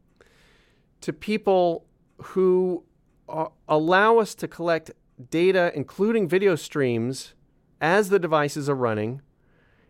[1.02, 1.86] to people
[2.18, 2.84] who
[3.28, 4.92] are, allow us to collect
[5.30, 7.34] data, including video streams,
[7.82, 9.22] as the devices are running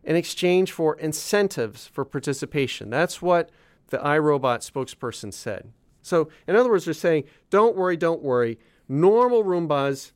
[0.03, 2.89] in exchange for incentives for participation.
[2.89, 3.49] That's what
[3.87, 5.71] the iRobot spokesperson said.
[6.01, 8.59] So, in other words, they're saying, don't worry, don't worry.
[8.87, 10.11] Normal Roombas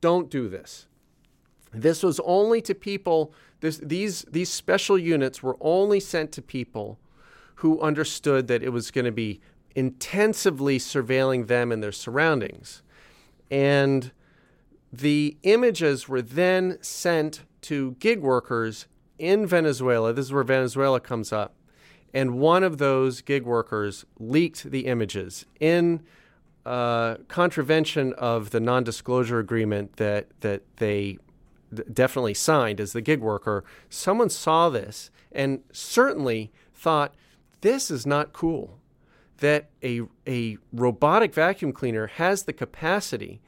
[0.00, 0.86] don't do this.
[1.72, 6.98] This was only to people, this, these, these special units were only sent to people
[7.56, 9.40] who understood that it was going to be
[9.74, 12.82] intensively surveilling them and their surroundings.
[13.50, 14.12] And
[14.92, 18.86] the images were then sent to gig workers
[19.18, 20.12] in Venezuela.
[20.12, 21.54] This is where Venezuela comes up.
[22.12, 26.02] And one of those gig workers leaked the images in
[26.66, 31.18] uh, contravention of the non disclosure agreement that, that they
[31.92, 33.64] definitely signed as the gig worker.
[33.88, 37.14] Someone saw this and certainly thought,
[37.60, 38.78] this is not cool.
[39.38, 43.40] That a, a robotic vacuum cleaner has the capacity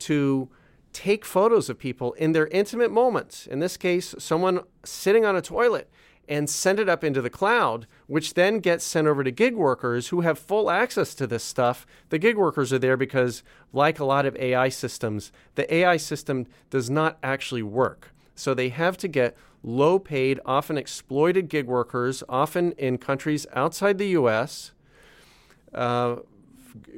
[0.00, 0.48] to
[0.92, 3.46] take photos of people in their intimate moments.
[3.46, 5.90] In this case, someone sitting on a toilet
[6.28, 10.08] and send it up into the cloud, which then gets sent over to gig workers
[10.08, 11.86] who have full access to this stuff.
[12.10, 16.46] The gig workers are there because, like a lot of AI systems, the AI system
[16.70, 18.12] does not actually work.
[18.34, 23.98] So they have to get low paid, often exploited gig workers, often in countries outside
[23.98, 24.72] the US.
[25.74, 26.16] Uh,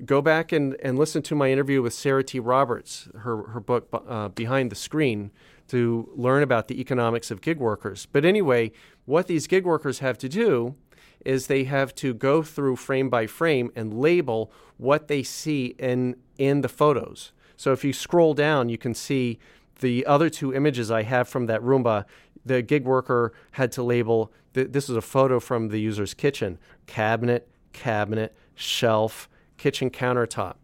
[0.04, 2.38] go back and, and listen to my interview with Sarah T.
[2.38, 5.30] Roberts, her, her book uh, Behind the Screen,
[5.70, 8.06] to learn about the economics of gig workers.
[8.06, 8.72] But anyway,
[9.04, 10.74] what these gig workers have to do
[11.24, 16.16] is they have to go through frame by frame and label what they see in,
[16.38, 17.32] in the photos.
[17.56, 19.38] So if you scroll down, you can see
[19.80, 22.04] the other two images I have from that Roomba.
[22.44, 26.58] The gig worker had to label th- this is a photo from the user's kitchen
[26.86, 30.54] cabinet, cabinet, shelf, kitchen countertop.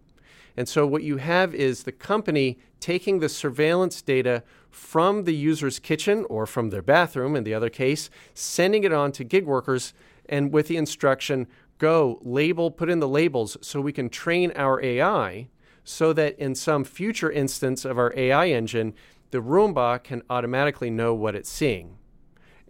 [0.57, 4.43] And so what you have is the company taking the surveillance data
[4.77, 9.11] from the user's kitchen or from their bathroom in the other case, sending it on
[9.11, 9.95] to gig workers
[10.29, 11.47] and with the instruction
[11.79, 15.49] go label, put in the labels so we can train our AI
[15.83, 18.93] so that in some future instance of our AI engine,
[19.31, 21.97] the Roomba can automatically know what it's seeing.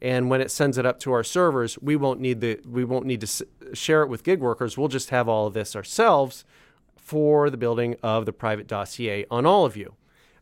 [0.01, 3.07] And when it sends it up to our servers, we won't need the we won't
[3.07, 3.43] need to s-
[3.73, 4.79] share it with gig workers.
[4.79, 6.45] We'll just have all of this ourselves
[6.97, 9.95] for the building of the private dossier on all of you.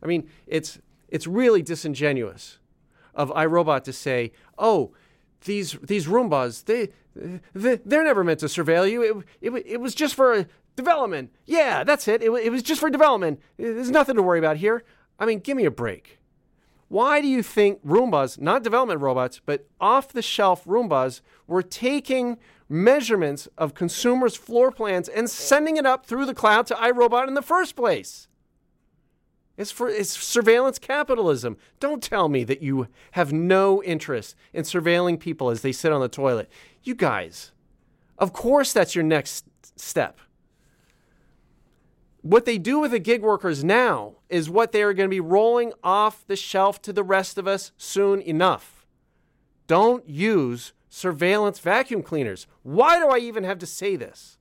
[0.03, 0.79] I mean, it's
[1.15, 2.59] it's really disingenuous
[3.13, 4.91] of iRobot to say, "Oh,
[5.45, 6.89] these these Roombas, they,
[7.53, 9.01] they they're never meant to surveil you.
[9.01, 11.31] It, it, it was just for development.
[11.45, 12.21] Yeah, that's it.
[12.21, 12.31] it.
[12.31, 13.39] It was just for development.
[13.55, 14.83] There's nothing to worry about here.
[15.17, 16.19] I mean, give me a break."
[16.87, 22.37] Why do you think Roombas, not development robots, but off the shelf Roombas, were taking
[22.69, 27.33] measurements of consumers' floor plans and sending it up through the cloud to iRobot in
[27.33, 28.27] the first place?
[29.57, 31.57] It's for it's surveillance capitalism.
[31.79, 36.01] Don't tell me that you have no interest in surveilling people as they sit on
[36.01, 36.49] the toilet.
[36.83, 37.51] You guys,
[38.17, 40.19] of course that's your next step.
[42.21, 45.19] What they do with the gig workers now is what they are going to be
[45.19, 48.85] rolling off the shelf to the rest of us soon enough.
[49.67, 52.47] Don't use surveillance vacuum cleaners.
[52.63, 54.37] Why do I even have to say this?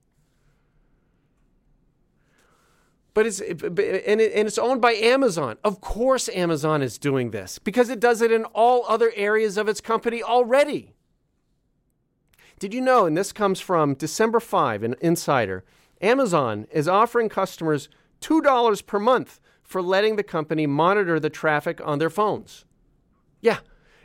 [3.15, 5.57] But it's and, it, and it's owned by Amazon.
[5.63, 9.69] Of course, Amazon is doing this because it does it in all other areas of
[9.69, 10.95] its company already.
[12.59, 13.07] Did you know?
[13.07, 15.65] And this comes from December 5, an insider.
[16.01, 17.89] Amazon is offering customers
[18.21, 22.65] $2 per month for letting the company monitor the traffic on their phones.
[23.41, 23.59] Yeah,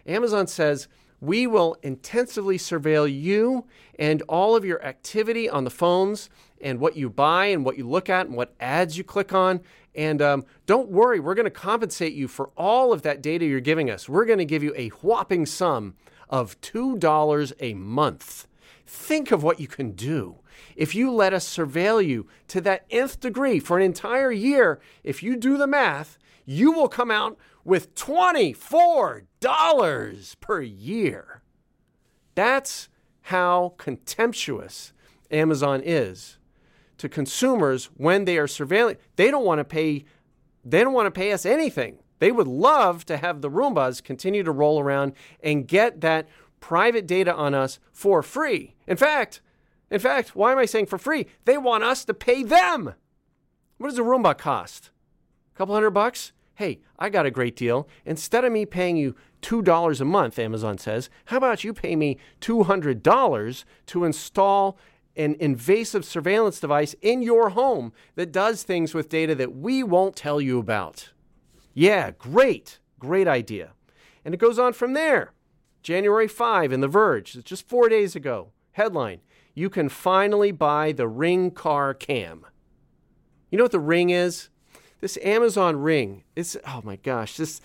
[0.05, 0.87] Amazon says
[1.21, 3.65] We will intensively surveil you
[3.97, 6.29] and all of your activity on the phones
[6.61, 9.61] and what you buy and what you look at and what ads you click on.
[9.95, 13.59] And um, don't worry, we're going to compensate you for all of that data you're
[13.59, 14.07] giving us.
[14.07, 15.95] We're going to give you a whopping sum
[16.29, 18.47] of $2 a month.
[18.85, 20.37] Think of what you can do.
[20.75, 25.21] If you let us surveil you to that nth degree for an entire year, if
[25.21, 27.37] you do the math, you will come out
[27.69, 31.43] with $24 per year.
[32.33, 32.89] That's
[33.21, 34.91] how contemptuous
[35.29, 36.39] Amazon is
[36.97, 38.97] to consumers when they are surveilling.
[39.17, 40.05] They don't want to pay
[40.65, 41.99] they don't want to pay us anything.
[42.17, 46.27] They would love to have the Roombas continue to roll around and get that
[46.59, 48.75] private data on us for free.
[48.87, 49.39] In fact,
[49.89, 51.27] in fact, why am I saying for free?
[51.45, 52.95] They want us to pay them.
[53.77, 54.89] What does a Roomba cost?
[55.53, 56.33] A couple hundred bucks?
[56.59, 57.87] Hey, I got a great deal.
[58.05, 62.17] Instead of me paying you $2 a month, Amazon says, how about you pay me
[62.41, 64.77] $200 to install
[65.15, 70.17] an invasive surveillance device in your home that does things with data that we won't
[70.17, 71.11] tell you about?
[71.73, 72.79] Yeah, great.
[72.99, 73.71] Great idea.
[74.25, 75.31] And it goes on from there.
[75.81, 78.51] January 5 in The Verge, just four days ago.
[78.73, 79.21] Headline
[79.55, 82.45] You can finally buy the Ring Car Cam.
[83.49, 84.49] You know what the Ring is?
[85.01, 87.61] This Amazon Ring, it's, oh my gosh, this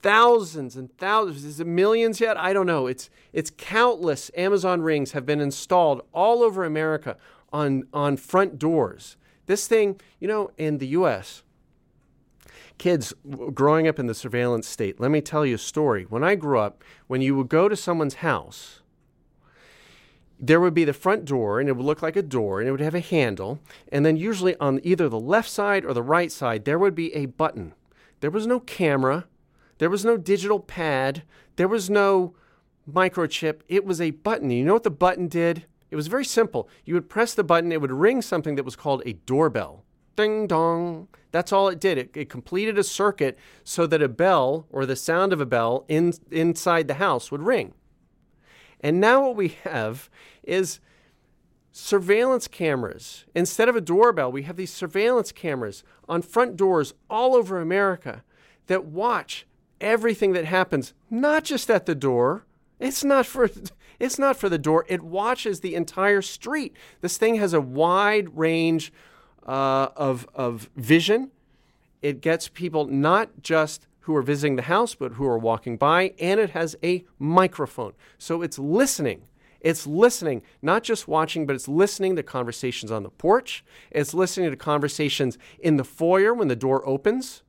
[0.00, 2.36] thousands and thousands, is it millions yet?
[2.36, 2.86] I don't know.
[2.86, 7.16] It's, it's countless Amazon Rings have been installed all over America
[7.52, 9.16] on, on front doors.
[9.46, 11.42] This thing, you know, in the US,
[12.76, 13.12] kids
[13.54, 16.04] growing up in the surveillance state, let me tell you a story.
[16.04, 18.82] When I grew up, when you would go to someone's house,
[20.40, 22.72] there would be the front door, and it would look like a door, and it
[22.72, 23.60] would have a handle.
[23.90, 27.12] And then, usually on either the left side or the right side, there would be
[27.14, 27.74] a button.
[28.20, 29.26] There was no camera,
[29.78, 31.22] there was no digital pad,
[31.56, 32.34] there was no
[32.90, 33.60] microchip.
[33.68, 34.50] It was a button.
[34.50, 35.64] You know what the button did?
[35.90, 36.68] It was very simple.
[36.84, 39.84] You would press the button, it would ring something that was called a doorbell.
[40.16, 41.08] Ding dong.
[41.30, 41.98] That's all it did.
[41.98, 45.84] It, it, completed a circuit so that a bell or the sound of a bell
[45.88, 47.74] in, inside the house would ring.
[48.80, 50.08] And now what we have
[50.42, 50.80] is
[51.72, 53.24] surveillance cameras.
[53.34, 58.24] Instead of a doorbell, we have these surveillance cameras on front doors all over America
[58.66, 59.46] that watch
[59.80, 62.44] everything that happens, not just at the door.
[62.78, 63.50] It's not for
[63.98, 64.84] it's not for the door.
[64.88, 66.76] It watches the entire street.
[67.00, 68.92] This thing has a wide range
[69.46, 71.32] uh, of, of vision.
[72.00, 76.14] It gets people not just who are visiting the house, but who are walking by,
[76.18, 77.92] and it has a microphone.
[78.16, 79.24] So it's listening.
[79.60, 83.62] It's listening, not just watching, but it's listening to conversations on the porch.
[83.90, 87.42] It's listening to conversations in the foyer when the door opens.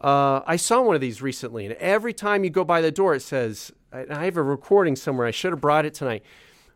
[0.00, 3.14] Uh, I saw one of these recently, and every time you go by the door,
[3.14, 5.28] it says, I have a recording somewhere.
[5.28, 6.24] I should have brought it tonight.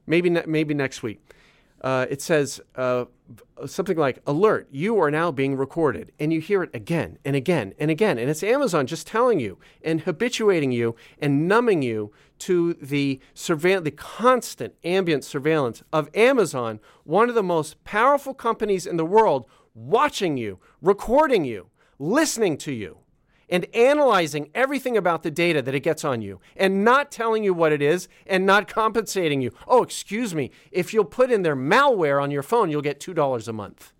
[0.06, 1.20] Maybe, ne- maybe next week
[1.82, 3.06] uh, it says uh,
[3.66, 6.12] something like, Alert, you are now being recorded.
[6.18, 8.18] And you hear it again and again and again.
[8.18, 13.82] And it's Amazon just telling you and habituating you and numbing you to the, surveil-
[13.82, 19.46] the constant ambient surveillance of Amazon, one of the most powerful companies in the world,
[19.74, 21.68] watching you, recording you,
[21.98, 22.98] listening to you
[23.52, 27.52] and analyzing everything about the data that it gets on you and not telling you
[27.52, 29.52] what it is and not compensating you.
[29.68, 33.46] Oh, excuse me, if you'll put in their malware on your phone, you'll get $2
[33.48, 33.92] a month.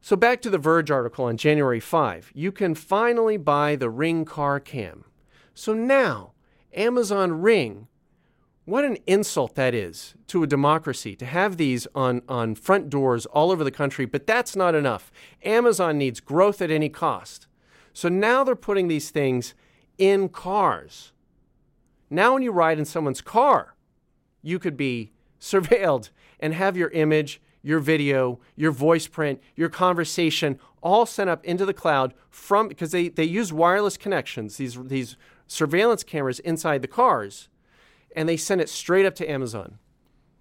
[0.00, 2.32] So, back to the Verge article on January 5.
[2.34, 5.04] You can finally buy the Ring Car Cam.
[5.52, 6.32] So now,
[6.74, 7.88] Amazon Ring
[8.64, 13.26] what an insult that is to a democracy to have these on, on front doors
[13.26, 15.12] all over the country, but that's not enough.
[15.44, 17.46] Amazon needs growth at any cost.
[17.92, 19.54] So now they're putting these things
[19.98, 21.12] in cars.
[22.08, 23.74] Now, when you ride in someone's car,
[24.42, 26.08] you could be surveilled
[26.40, 31.66] and have your image, your video, your voice print, your conversation all sent up into
[31.66, 36.88] the cloud from because they, they use wireless connections, these, these surveillance cameras inside the
[36.88, 37.48] cars
[38.14, 39.78] and they send it straight up to Amazon.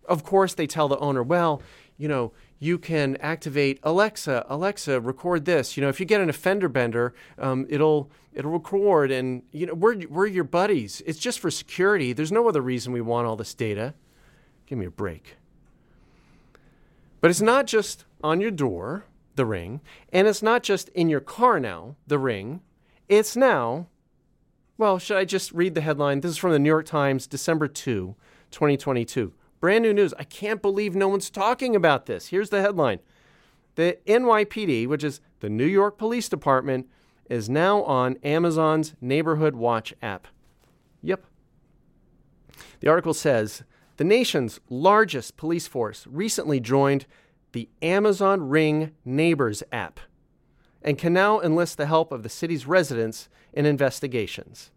[0.05, 1.61] Of course, they tell the owner, well,
[1.97, 4.45] you know, you can activate Alexa.
[4.47, 5.75] Alexa, record this.
[5.75, 9.73] You know, if you get an offender bender, um, it'll it'll record, and you know,
[9.73, 11.01] we're we're your buddies.
[11.05, 12.13] It's just for security.
[12.13, 13.93] There's no other reason we want all this data.
[14.65, 15.35] Give me a break.
[17.21, 19.81] But it's not just on your door, the ring,
[20.11, 22.61] and it's not just in your car now, the ring.
[23.07, 23.87] It's now
[24.77, 26.21] well, should I just read the headline?
[26.21, 28.15] This is from the New York Times, December 2,
[28.51, 29.33] 2022.
[29.59, 30.13] Brand new news.
[30.17, 32.27] I can't believe no one's talking about this.
[32.27, 32.99] Here's the headline
[33.75, 36.87] The NYPD, which is the New York Police Department,
[37.29, 40.27] is now on Amazon's Neighborhood Watch app.
[41.01, 41.25] Yep.
[42.79, 43.63] The article says
[43.97, 47.05] the nation's largest police force recently joined
[47.51, 49.99] the Amazon Ring Neighbors app
[50.83, 54.71] and can now enlist the help of the city's residents in investigations.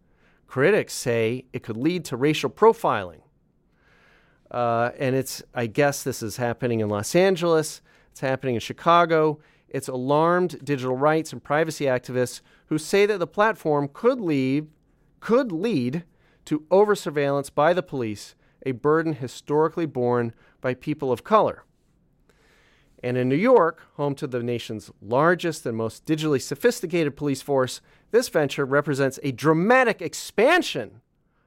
[0.47, 3.23] Critics say it could lead to racial profiling.
[4.51, 7.81] Uh, and it's, I guess, this is happening in Los Angeles,
[8.13, 9.41] it's happening in Chicago.
[9.69, 14.69] It's alarmed digital rights and privacy activists who say that the platform could lead,
[15.21, 16.05] could lead
[16.47, 20.33] to over surveillance by the police, a burden historically borne
[20.63, 21.66] by people of color.
[23.03, 27.81] And in New York, home to the nation's largest and most digitally sophisticated police force,
[28.11, 31.03] this venture represents a dramatic expansion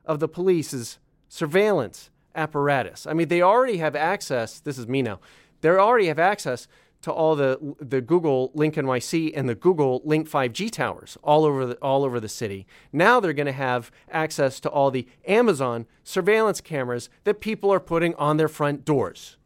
[0.05, 3.07] of the police's surveillance apparatus.
[3.07, 5.19] I mean, they already have access, this is me now,
[5.61, 6.67] they already have access
[7.01, 11.65] to all the the Google Link NYC and the Google Link 5G towers all over
[11.65, 12.67] the, all over the city.
[12.91, 17.79] Now they're going to have access to all the Amazon surveillance cameras that people are
[17.79, 19.37] putting on their front doors.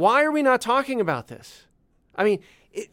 [0.00, 1.66] Why are we not talking about this?
[2.14, 2.40] I mean,
[2.72, 2.88] it,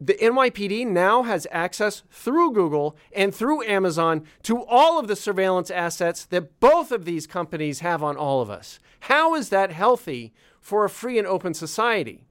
[0.00, 5.70] the NYPD now has access through Google and through Amazon to all of the surveillance
[5.70, 8.78] assets that both of these companies have on all of us.
[9.00, 12.24] How is that healthy for a free and open society?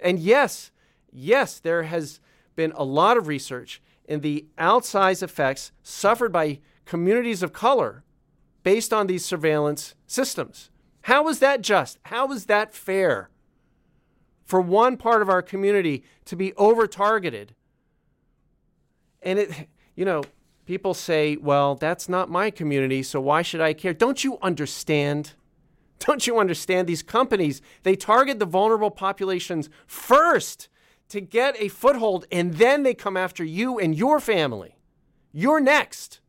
[0.00, 0.72] And yes,
[1.12, 2.18] yes, there has
[2.56, 8.02] been a lot of research in the outsized effects suffered by communities of color
[8.64, 10.68] based on these surveillance systems.
[11.02, 12.00] How is that just?
[12.06, 13.30] How is that fair?
[14.46, 17.54] For one part of our community to be over targeted.
[19.20, 20.22] And it, you know,
[20.64, 23.92] people say, well, that's not my community, so why should I care?
[23.92, 25.34] Don't you understand?
[25.98, 26.86] Don't you understand?
[26.86, 30.68] These companies, they target the vulnerable populations first
[31.08, 34.76] to get a foothold, and then they come after you and your family.
[35.32, 36.20] You're next.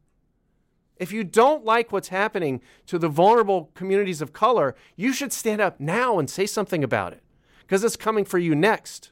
[0.97, 5.61] If you don't like what's happening to the vulnerable communities of color, you should stand
[5.61, 7.21] up now and say something about it
[7.67, 9.11] because it's coming for you next.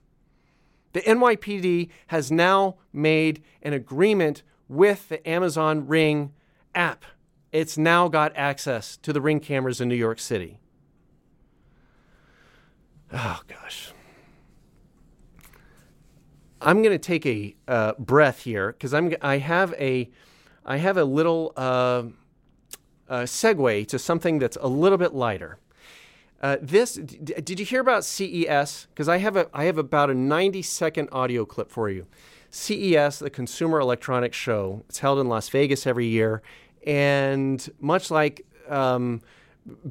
[0.94, 6.32] The NYPD has now made an agreement with the Amazon Ring
[6.74, 7.04] app.
[7.52, 10.58] It's now got access to the Ring cameras in New York City.
[13.12, 13.92] Oh, gosh.
[16.62, 20.10] I'm going to take a uh, breath here because I'm I have a
[20.66, 22.04] I have a little uh,
[23.10, 25.60] uh, segue to something that's a little bit lighter.
[26.42, 28.88] Uh, this d- did you hear about CES?
[28.94, 32.08] Because I have a I have about a 90 second audio clip for you.
[32.52, 36.42] CES, the Consumer Electronics Show, it's held in Las Vegas every year,
[36.86, 39.22] and much like um,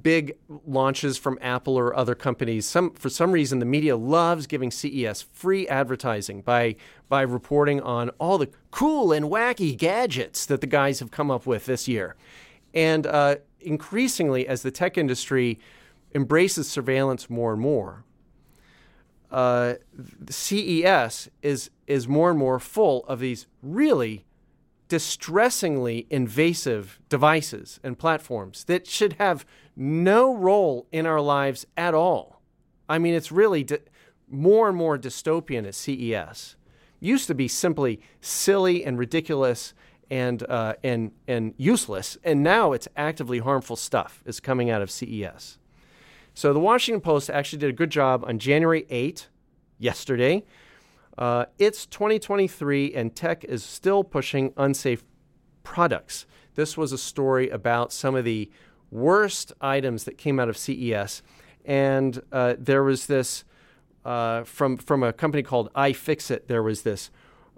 [0.01, 0.37] big
[0.67, 5.23] launches from Apple or other companies, some for some reason the media loves giving CES
[5.23, 6.77] free advertising by
[7.09, 11.47] by reporting on all the cool and wacky gadgets that the guys have come up
[11.47, 12.15] with this year,
[12.73, 15.59] and uh, increasingly as the tech industry
[16.15, 18.05] embraces surveillance more and more,
[19.31, 19.75] uh,
[20.31, 24.25] CES is is more and more full of these really
[24.89, 29.45] distressingly invasive devices and platforms that should have
[29.75, 32.41] no role in our lives at all.
[32.89, 33.79] I mean, it's really di-
[34.29, 36.57] more and more dystopian at CES.
[37.01, 39.75] Used to be simply silly and ridiculous
[40.11, 44.91] and uh, and and useless, and now it's actively harmful stuff is coming out of
[44.91, 45.59] CES.
[46.35, 49.29] So the Washington Post actually did a good job on January 8,
[49.79, 50.45] yesterday.
[51.17, 55.05] Uh, it's 2023 and tech is still pushing unsafe
[55.63, 56.27] products.
[56.57, 58.51] This was a story about some of the
[58.91, 61.23] worst items that came out of CES.
[61.65, 63.45] And uh, there was this,
[64.05, 67.11] uh, from, from a company called iFixit, there was this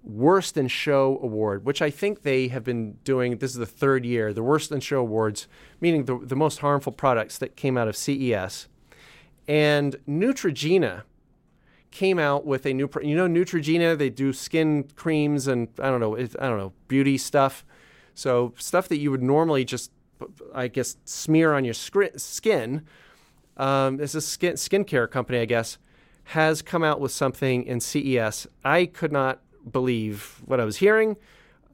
[0.06, 3.38] Worst in Show Award, which I think they have been doing.
[3.38, 5.48] This is the third year, the Worst in Show Awards,
[5.80, 8.68] meaning the, the most harmful products that came out of CES.
[9.48, 11.02] And Neutrogena
[11.90, 16.00] came out with a new, you know, Neutrogena, they do skin creams and I don't
[16.00, 17.64] know, I don't know, beauty stuff.
[18.14, 19.90] So stuff that you would normally just,
[20.54, 22.86] I guess, smear on your skin.
[23.56, 25.78] Um, it's a skin skincare company, I guess,
[26.24, 28.46] has come out with something in CES.
[28.64, 29.40] I could not
[29.70, 31.16] believe what I was hearing.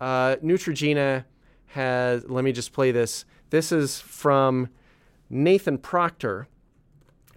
[0.00, 1.24] Uh, Neutrogena
[1.66, 3.24] has, let me just play this.
[3.50, 4.68] This is from
[5.30, 6.48] Nathan Proctor,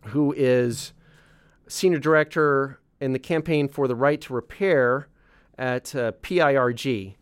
[0.08, 0.94] who is
[1.68, 5.08] senior director in the campaign for the right to repair
[5.58, 7.16] at uh, PIRG,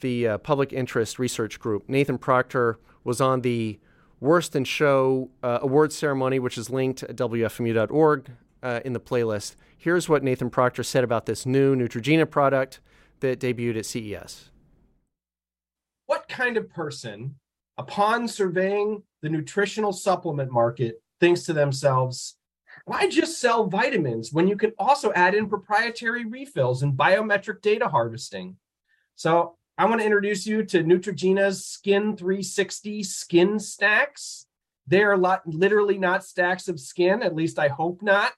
[0.00, 1.88] the uh, Public Interest Research Group.
[1.88, 3.78] Nathan Proctor was on the
[4.20, 8.30] Worst in Show uh, awards ceremony, which is linked at WFMU.org
[8.62, 9.56] uh, in the playlist.
[9.76, 12.80] Here's what Nathan Proctor said about this new Neutrogena product
[13.20, 14.50] that debuted at CES.
[16.06, 17.36] What kind of person,
[17.76, 22.36] upon surveying the nutritional supplement market, thinks to themselves,
[22.84, 27.88] why just sell vitamins when you can also add in proprietary refills and biometric data
[27.88, 28.56] harvesting?
[29.16, 34.46] So I want to introduce you to Neutrogena's Skin 360 Skin Stacks.
[34.86, 38.32] They're lot, literally not stacks of skin, at least I hope not.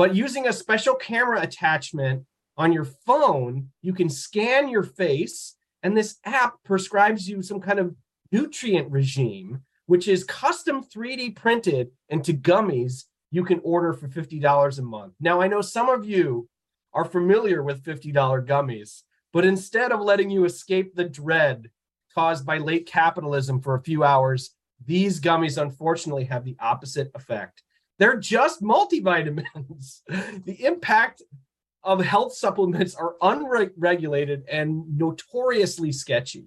[0.00, 2.24] But using a special camera attachment
[2.56, 7.78] on your phone, you can scan your face, and this app prescribes you some kind
[7.78, 7.94] of
[8.32, 14.82] nutrient regime, which is custom 3D printed into gummies you can order for $50 a
[14.82, 15.12] month.
[15.20, 16.48] Now, I know some of you
[16.94, 18.14] are familiar with $50
[18.46, 19.02] gummies,
[19.34, 21.68] but instead of letting you escape the dread
[22.14, 27.62] caused by late capitalism for a few hours, these gummies unfortunately have the opposite effect.
[28.00, 30.00] They're just multivitamins.
[30.08, 31.22] the impact
[31.84, 36.46] of health supplements are unregulated and notoriously sketchy.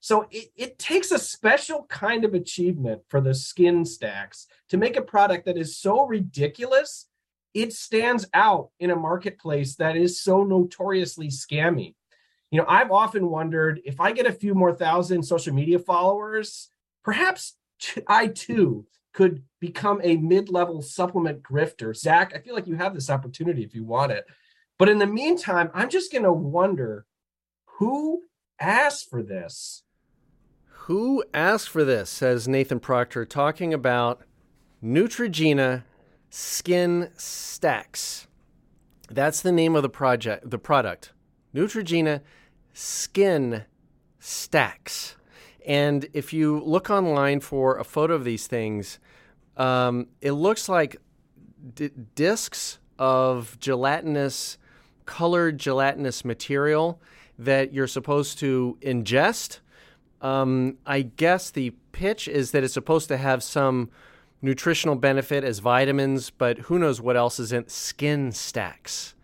[0.00, 4.96] So it, it takes a special kind of achievement for the skin stacks to make
[4.96, 7.06] a product that is so ridiculous,
[7.54, 11.94] it stands out in a marketplace that is so notoriously scammy.
[12.50, 16.68] You know, I've often wondered if I get a few more thousand social media followers,
[17.02, 17.56] perhaps
[18.06, 21.96] I too could become a mid-level supplement grifter.
[21.96, 24.24] Zach, I feel like you have this opportunity if you want it.
[24.78, 27.04] But in the meantime, I'm just going to wonder
[27.64, 28.22] who
[28.60, 29.82] asked for this?
[30.84, 32.10] Who asked for this?
[32.10, 34.22] Says Nathan Proctor, talking about
[34.82, 35.84] Neutrogena
[36.30, 38.26] Skin Stacks.
[39.10, 41.12] That's the name of the project, the product.
[41.54, 42.20] Neutrogena
[42.72, 43.64] Skin
[44.18, 45.16] Stacks.
[45.66, 48.98] And if you look online for a photo of these things,
[49.56, 50.96] um, it looks like
[51.74, 54.58] d- discs of gelatinous,
[55.06, 57.00] colored gelatinous material
[57.38, 59.60] that you're supposed to ingest
[60.20, 63.90] um, I guess the pitch is that it's supposed to have some
[64.42, 69.14] nutritional benefit as vitamins, but who knows what else is in skin stacks.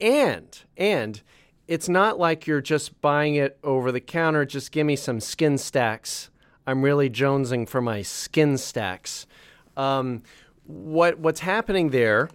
[0.00, 1.22] And and
[1.66, 4.44] it's not like you're just buying it over the counter.
[4.44, 6.30] Just give me some skin stacks.
[6.66, 9.26] I'm really jonesing for my skin stacks.
[9.76, 10.22] Um,
[10.66, 12.30] what what's happening there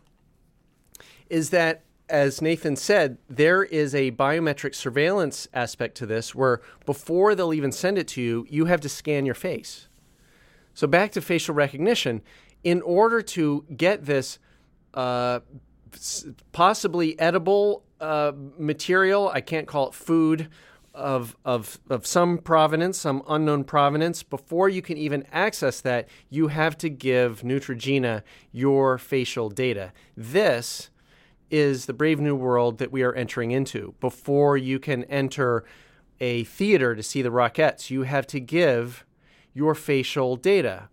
[1.30, 7.36] is that as Nathan said, there is a biometric surveillance aspect to this where before
[7.36, 9.88] they'll even send it to you, you have to scan your face.
[10.74, 12.22] So, back to facial recognition,
[12.64, 14.40] in order to get this
[14.94, 15.42] uh,
[16.52, 20.50] possibly edible uh, material, I can't call it food,
[20.93, 26.47] of, of, of some provenance, some unknown provenance, before you can even access that, you
[26.47, 29.93] have to give Neutrogena your facial data.
[30.18, 30.89] This
[31.50, 33.95] is the brave new world that we are entering into.
[34.00, 35.64] Before you can enter
[36.20, 39.06] a theater to see the Rockettes, you have to give
[39.54, 40.89] your facial data.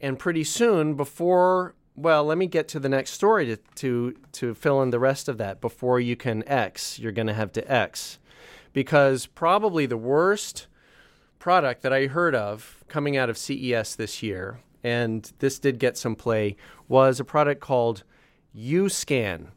[0.00, 4.54] And pretty soon, before, well, let me get to the next story to, to, to
[4.54, 5.60] fill in the rest of that.
[5.60, 8.18] Before you can X, you're going to have to X.
[8.72, 10.66] Because probably the worst
[11.38, 15.96] product that I heard of coming out of CES this year, and this did get
[15.96, 16.56] some play,
[16.88, 18.02] was a product called
[18.56, 19.48] UScan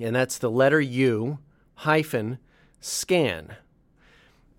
[0.00, 1.38] and that's the letter U
[1.74, 2.38] hyphen
[2.80, 3.56] scan.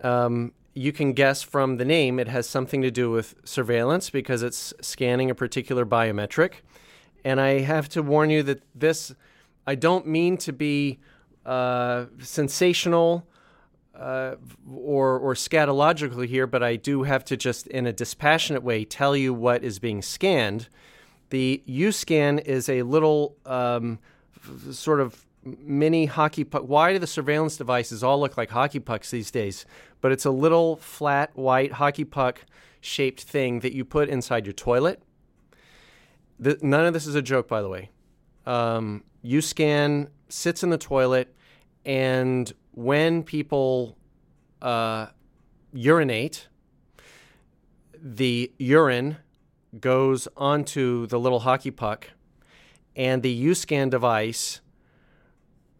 [0.01, 4.43] Um, you can guess from the name it has something to do with surveillance because
[4.43, 6.61] it's scanning a particular biometric.
[7.27, 9.13] And I have to warn you that this,
[9.65, 10.99] I don't mean to be
[11.45, 13.27] uh, sensational
[13.93, 14.35] uh,
[14.73, 19.13] or, or scatological here, but I do have to just, in a dispassionate way, tell
[19.13, 20.69] you what is being scanned.
[21.29, 23.99] The UScan is a little um,
[24.71, 26.63] sort of mini hockey puck.
[26.63, 29.65] Why do the surveillance devices all look like hockey pucks these days?
[29.99, 32.45] But it's a little flat white hockey puck
[32.79, 35.01] shaped thing that you put inside your toilet.
[36.39, 37.89] The, none of this is a joke, by the way.
[38.45, 41.35] Um, UScan sits in the toilet,
[41.85, 43.97] and when people
[44.61, 45.07] uh,
[45.73, 46.47] urinate,
[47.99, 49.17] the urine
[49.79, 52.09] goes onto the little hockey puck,
[52.95, 54.61] and the UScan device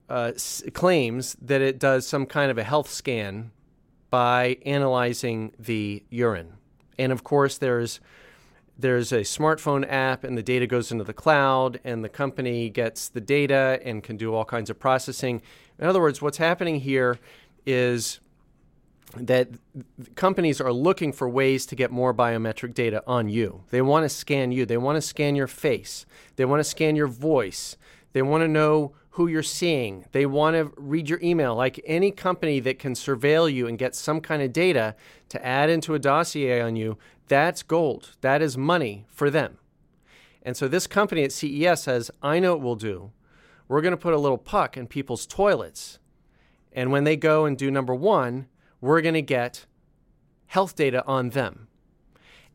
[0.09, 3.51] uh, s- claims that it does some kind of a health scan
[4.09, 6.53] by analyzing the urine.
[6.97, 7.99] And of course, there's
[8.79, 13.09] there's a smartphone app, and the data goes into the cloud, and the company gets
[13.09, 15.41] the data and can do all kinds of processing.
[15.79, 17.17] In other words, what's happening here
[17.65, 18.19] is
[19.15, 19.49] that
[20.15, 23.63] companies are looking for ways to get more biometric data on you.
[23.69, 24.65] They want to scan you.
[24.65, 26.05] They want to scan your face.
[26.35, 27.77] They want to scan your voice.
[28.13, 30.05] They want to know who you're seeing.
[30.11, 31.55] They want to read your email.
[31.55, 34.95] Like any company that can surveil you and get some kind of data
[35.29, 36.97] to add into a dossier on you,
[37.27, 38.15] that's gold.
[38.21, 39.57] That is money for them.
[40.43, 43.11] And so this company at CES says, I know what we'll do.
[43.67, 45.99] We're going to put a little puck in people's toilets.
[46.71, 48.47] And when they go and do number one,
[48.79, 49.65] we're going to get
[50.45, 51.67] health data on them.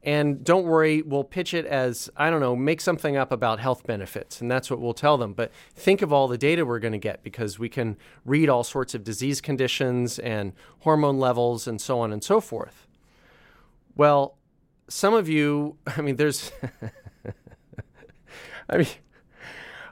[0.04, 3.86] And don't worry, we'll pitch it as, I don't know, make something up about health
[3.86, 4.40] benefits.
[4.40, 5.32] And that's what we'll tell them.
[5.32, 8.64] But think of all the data we're going to get because we can read all
[8.64, 12.88] sorts of disease conditions and hormone levels and so on and so forth.
[13.94, 14.38] Well,
[14.92, 16.52] some of you, I mean, there's.
[18.68, 18.86] I mean,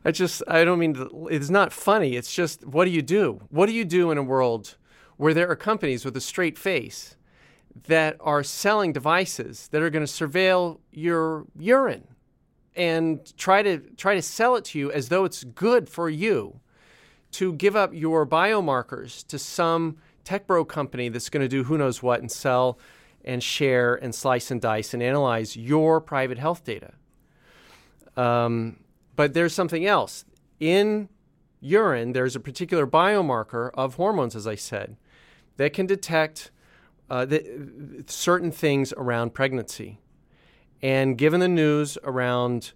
[0.05, 2.17] I just, I don't mean, to, it's not funny.
[2.17, 3.43] It's just, what do you do?
[3.51, 4.77] What do you do in a world
[5.17, 7.17] where there are companies with a straight face
[7.87, 12.07] that are selling devices that are going to surveil your urine
[12.75, 16.61] and try to try to sell it to you as though it's good for you
[17.33, 21.77] to give up your biomarkers to some tech bro company that's going to do who
[21.77, 22.79] knows what and sell
[23.25, 26.93] and share and slice and dice and analyze your private health data.
[28.17, 28.81] Um,
[29.17, 30.25] but there's something else.
[30.59, 31.09] In
[31.61, 34.97] urine, there's a particular biomarker of hormones, as I said,
[35.57, 36.51] that can detect
[37.09, 39.99] uh, the, certain things around pregnancy.
[40.83, 42.73] And given the news around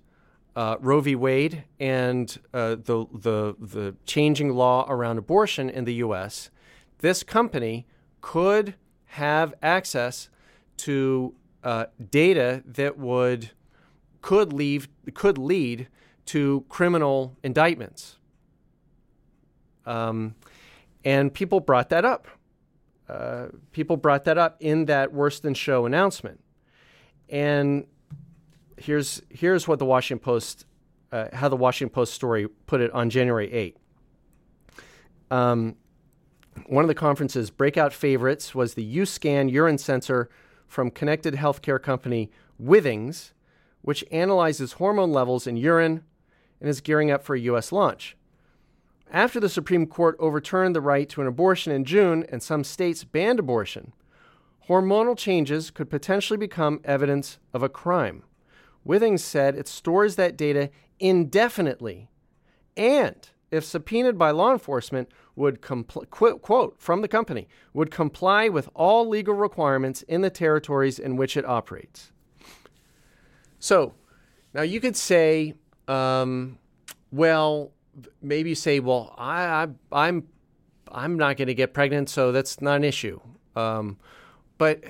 [0.57, 1.15] uh, Roe v.
[1.15, 6.51] Wade and uh, the, the, the changing law around abortion in the U.S.,
[6.99, 7.87] this company
[8.21, 8.75] could
[9.07, 10.29] have access
[10.79, 13.51] to uh, data that would
[14.21, 15.89] could leave could lead
[16.27, 18.17] to criminal indictments.
[19.87, 20.35] Um,
[21.05, 22.27] and people brought that up.
[23.09, 26.41] Uh, people brought that up in that worse than show announcement.
[27.29, 27.87] And
[28.79, 30.67] here's here's what the Washington Post,
[31.13, 33.77] uh, how the Washington Post story put it on January 8.
[35.31, 35.77] Um,
[36.67, 40.31] one of the conference's breakout favorites was the U-Scan urine sensor
[40.67, 42.31] from connected healthcare company
[42.63, 43.33] Withings,
[43.83, 46.03] which analyzes hormone levels in urine
[46.61, 47.73] and is gearing up for a U.S.
[47.73, 48.17] launch.
[49.11, 53.05] After the Supreme Court overturned the right to an abortion in June and some states
[53.05, 53.93] banned abortion,
[54.69, 58.23] hormonal changes could potentially become evidence of a crime.
[58.87, 62.09] Withings said it stores that data indefinitely
[62.77, 68.49] and, if subpoenaed by law enforcement, would compl- quote, quote from the company would comply
[68.49, 72.13] with all legal requirements in the territories in which it operates.
[73.59, 73.95] So,
[74.53, 75.55] now you could say,
[75.89, 76.59] um,
[77.11, 77.73] well,
[78.23, 80.29] maybe you say, well, I, I I'm
[80.91, 83.21] I'm not going to get pregnant, so that's not an issue.
[83.57, 83.99] Um,
[84.59, 84.83] but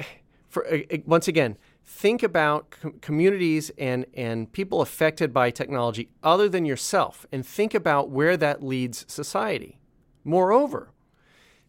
[0.48, 0.66] for
[1.06, 7.26] once again, think about com- communities and, and people affected by technology other than yourself
[7.30, 9.78] and think about where that leads society.
[10.24, 10.90] Moreover,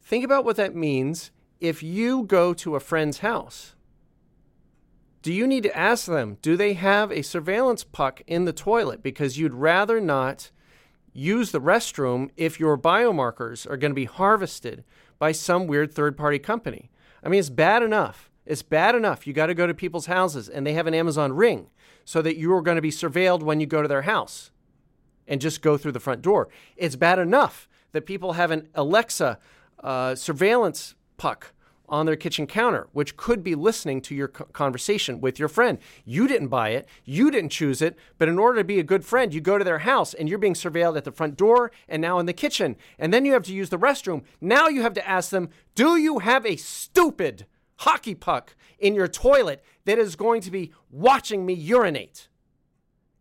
[0.02, 3.76] think about what that means if you go to a friend's house.
[5.22, 9.02] Do you need to ask them, do they have a surveillance puck in the toilet?
[9.02, 10.52] Because you'd rather not
[11.14, 14.84] use the restroom if your biomarkers are going to be harvested
[15.18, 16.92] by some weird third party company.
[17.24, 18.30] I mean, it's bad enough.
[18.46, 19.26] It's bad enough.
[19.26, 21.68] You got to go to people's houses and they have an Amazon ring
[22.04, 24.52] so that you are going to be surveilled when you go to their house
[25.28, 26.50] and just go through the front door.
[26.78, 29.40] It's bad enough that people have an Alexa
[29.84, 31.54] uh, surveillance puck
[31.88, 35.78] on their kitchen counter, which could be listening to your conversation with your friend.
[36.04, 39.06] You didn't buy it, you didn't choose it, but in order to be a good
[39.06, 42.02] friend, you go to their house and you're being surveilled at the front door and
[42.02, 42.76] now in the kitchen.
[42.98, 44.24] And then you have to use the restroom.
[44.42, 47.46] Now you have to ask them, do you have a stupid
[47.78, 52.28] hockey puck in your toilet that is going to be watching me urinate?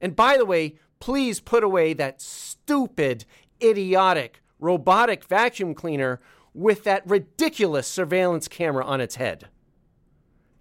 [0.00, 3.24] And by the way, please put away that stupid,
[3.62, 6.20] idiotic, robotic vacuum cleaner
[6.52, 9.48] with that ridiculous surveillance camera on its head.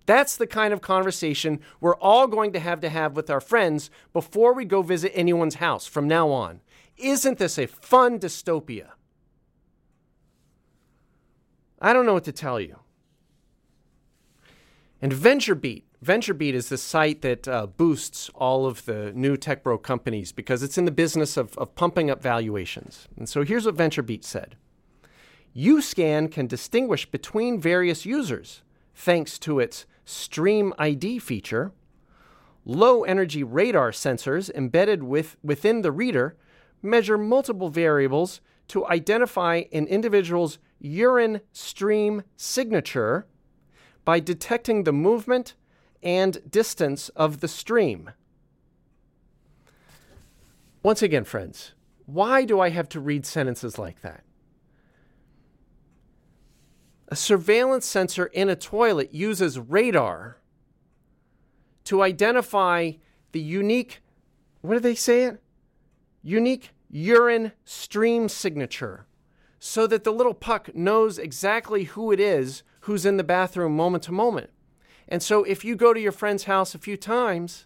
[0.05, 3.89] That's the kind of conversation we're all going to have to have with our friends
[4.11, 6.59] before we go visit anyone's house from now on.
[6.97, 8.89] Isn't this a fun dystopia?
[11.81, 12.79] I don't know what to tell you.
[15.03, 15.83] And VentureBeat.
[16.01, 20.63] VentureBeat is the site that uh, boosts all of the new tech bro companies because
[20.63, 23.09] it's in the business of, of pumping up valuations.
[23.17, 24.55] And so here's what VentureBeat said
[25.53, 28.61] UScan can distinguish between various users
[28.95, 31.73] thanks to its Stream ID feature.
[32.63, 36.37] Low energy radar sensors embedded with, within the reader
[36.81, 38.39] measure multiple variables
[38.69, 43.27] to identify an individual's urine stream signature
[44.05, 45.55] by detecting the movement
[46.01, 48.11] and distance of the stream.
[50.81, 51.73] Once again, friends,
[52.05, 54.23] Why do I have to read sentences like that?
[57.07, 60.37] A surveillance sensor in a toilet uses radar
[61.85, 62.93] to identify
[63.31, 64.01] the unique,
[64.61, 65.41] what do they say it?
[66.21, 69.05] Unique urine stream signature
[69.59, 74.03] so that the little puck knows exactly who it is who's in the bathroom moment
[74.03, 74.49] to moment.
[75.07, 77.65] And so if you go to your friend's house a few times,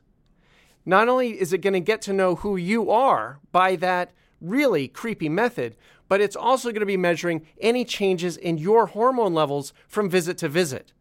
[0.85, 4.87] not only is it going to get to know who you are by that really
[4.87, 5.75] creepy method,
[6.07, 10.37] but it's also going to be measuring any changes in your hormone levels from visit
[10.37, 10.93] to visit.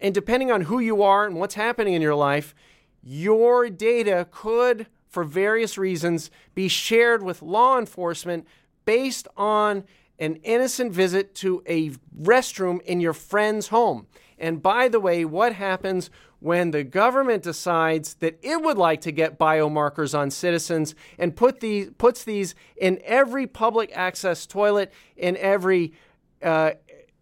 [0.00, 2.56] And depending on who you are and what's happening in your life,
[3.04, 8.46] your data could, for various reasons, be shared with law enforcement
[8.84, 9.84] based on
[10.22, 14.06] an innocent visit to a restroom in your friend's home.
[14.38, 19.12] And by the way, what happens when the government decides that it would like to
[19.12, 25.36] get biomarkers on citizens and put these, puts these in every public access toilet, in
[25.38, 25.92] every
[26.40, 26.72] uh,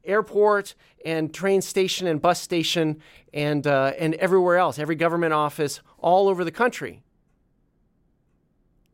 [0.05, 0.75] airport
[1.05, 3.01] and train station and bus station
[3.33, 7.03] and, uh, and everywhere else, every government office all over the country.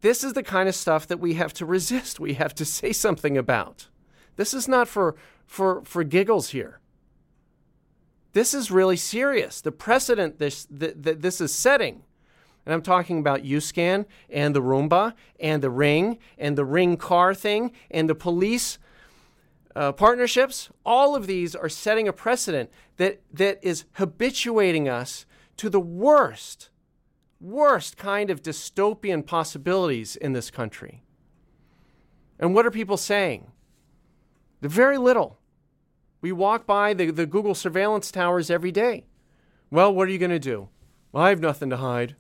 [0.01, 2.21] This is the kind of stuff that we have to resist.
[2.21, 3.89] We have to say something about.
[4.37, 5.17] This is not for,
[5.47, 6.81] for, for giggles here.
[8.33, 9.61] This is really serious.
[9.61, 12.03] The precedent this, that, that this is setting,
[12.67, 17.35] and I'm talking about UScan and the Roomba and the Ring and the Ring car
[17.35, 18.79] thing and the police
[19.77, 25.27] uh, partnerships, all of these are setting a precedent that, that is habituating us
[25.59, 26.71] to the worst,
[27.41, 31.03] worst kind of dystopian possibilities in this country.
[32.39, 33.53] And what are people saying?
[34.61, 35.39] Very little.
[36.21, 39.05] We walk by the, the Google surveillance towers every day.
[39.71, 40.69] Well, what are you going to do?
[41.13, 42.17] Well, I have nothing to hide.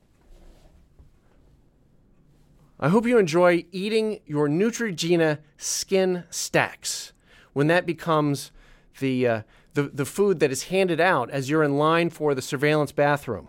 [2.78, 7.12] I hope you enjoy eating your Neutrogena skin stacks
[7.54, 8.52] when that becomes
[8.98, 9.42] the, uh,
[9.74, 13.48] the, the food that is handed out as you're in line for the surveillance bathroom.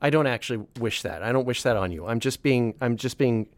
[0.00, 1.22] I don't actually wish that.
[1.22, 2.06] I don't wish that on you.
[2.06, 3.48] I'm just being I'm just being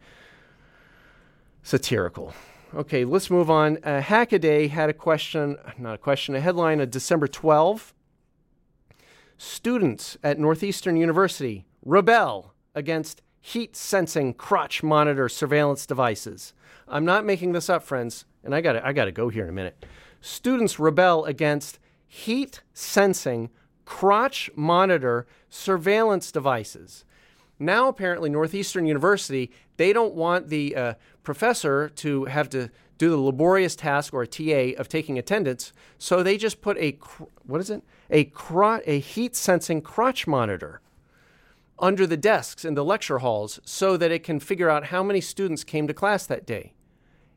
[1.63, 2.33] satirical.
[2.75, 3.77] Okay, let's move on.
[3.83, 7.93] Uh, Hackaday had a question, not a question, a headline of December 12.
[9.37, 16.53] Students at Northeastern University rebel against heat sensing crotch monitor surveillance devices.
[16.87, 19.49] I'm not making this up, friends and I got I got to go here in
[19.49, 19.85] a minute.
[20.21, 23.49] Students rebel against heat sensing
[23.85, 27.05] crotch monitor surveillance devices.
[27.59, 30.93] Now, apparently, Northeastern University, they don't want the uh,
[31.23, 36.21] professor to have to do the laborious task or a TA of taking attendance, so
[36.21, 36.97] they just put a,
[37.45, 37.83] what is it?
[38.11, 38.31] A,
[38.85, 40.81] a heat sensing crotch monitor
[41.79, 45.19] under the desks in the lecture halls so that it can figure out how many
[45.19, 46.73] students came to class that day.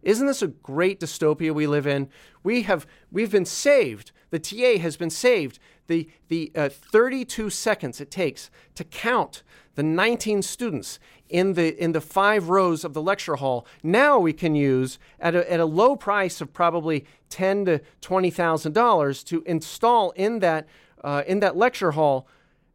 [0.07, 2.09] Isn't this a great dystopia we live in?
[2.45, 4.13] We have we've been saved.
[4.31, 5.59] The TA has been saved.
[5.89, 9.43] The the uh, 32 seconds it takes to count
[9.75, 13.67] the 19 students in the in the five rows of the lecture hall.
[13.83, 18.31] Now we can use at a, at a low price of probably ten to twenty
[18.31, 20.69] thousand dollars to install in that
[21.03, 22.29] uh, in that lecture hall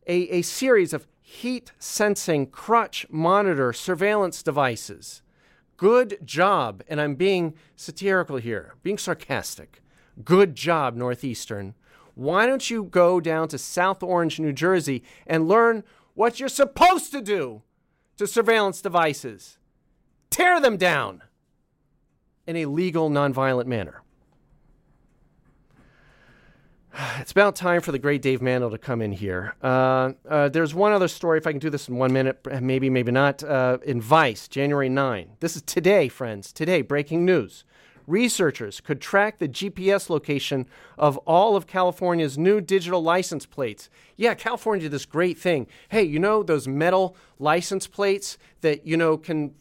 [0.05, 5.21] a, a series of heat sensing crotch monitor surveillance devices
[5.81, 6.83] Good job.
[6.87, 9.81] And I'm being satirical here, being sarcastic.
[10.23, 11.73] Good job, Northeastern.
[12.13, 17.11] Why don't you go down to South Orange, New Jersey, and learn what you're supposed
[17.13, 17.63] to do
[18.17, 19.57] to surveillance devices?
[20.29, 21.23] Tear them down
[22.45, 24.03] in a legal, nonviolent manner.
[27.19, 29.55] It's about time for the great Dave Mandl to come in here.
[29.61, 32.89] Uh, uh, there's one other story, if I can do this in one minute, maybe,
[32.89, 33.43] maybe not.
[33.43, 35.37] Uh, in Vice, January 9.
[35.39, 36.51] This is today, friends.
[36.51, 37.63] Today, breaking news
[38.11, 43.89] researchers could track the GPS location of all of California's new digital license plates.
[44.17, 45.65] Yeah, California did this great thing.
[45.89, 49.55] Hey, you know those metal license plates that, you know, can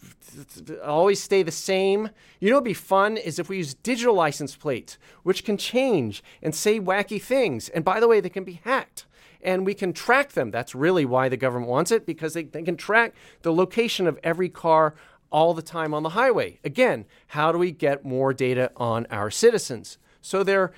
[0.84, 2.10] always stay the same?
[2.40, 6.22] You know what'd be fun is if we use digital license plates, which can change
[6.42, 7.68] and say wacky things.
[7.68, 9.06] And by the way, they can be hacked
[9.42, 10.50] and we can track them.
[10.50, 14.18] That's really why the government wants it because they, they can track the location of
[14.22, 14.94] every car
[15.30, 16.58] all the time on the highway.
[16.64, 19.98] Again, how do we get more data on our citizens?
[20.20, 20.72] So they're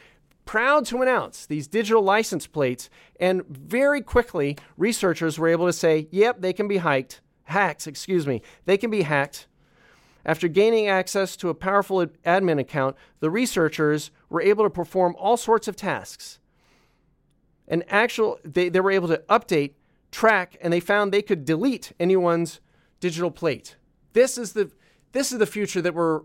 [0.44, 2.90] proud to announce these digital license plates,
[3.20, 8.26] and very quickly, researchers were able to say, yep, they can be hiked, hacked, excuse
[8.26, 9.46] me, they can be hacked.
[10.24, 15.36] After gaining access to a powerful admin account, the researchers were able to perform all
[15.36, 16.38] sorts of tasks.
[17.66, 19.72] And actual, they, they were able to update,
[20.10, 22.60] track, and they found they could delete anyone's
[23.00, 23.76] digital plate.
[24.12, 24.70] This is the
[25.12, 26.22] this is the future that we're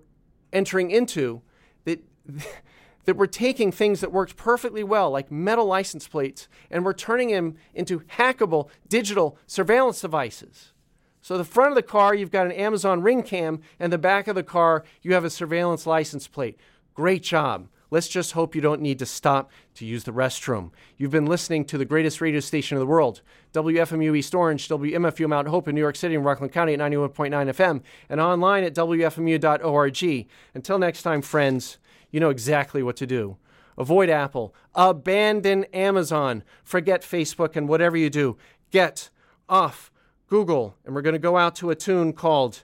[0.54, 1.42] entering into.
[1.86, 2.04] That
[3.06, 7.32] that we're taking things that worked perfectly well, like metal license plates, and we're turning
[7.32, 10.74] them into hackable digital surveillance devices.
[11.22, 14.28] So the front of the car, you've got an Amazon Ring Cam, and the back
[14.28, 16.60] of the car, you have a surveillance license plate.
[16.94, 17.70] Great job.
[17.90, 20.72] Let's just hope you don't need to stop to use the restroom.
[20.98, 23.22] You've been listening to the greatest radio station in the world,
[23.54, 27.32] WFMU East Orange, WMFU Mount Hope in New York City and Rockland County at 91.9
[27.32, 30.28] FM, and online at WFMU.org.
[30.54, 31.78] Until next time, friends,
[32.12, 33.38] you know exactly what to do.
[33.78, 38.38] Avoid Apple, abandon Amazon, forget Facebook, and whatever you do,
[38.72, 39.10] get
[39.48, 39.92] off
[40.28, 40.76] Google.
[40.84, 42.64] And we're going to go out to a tune called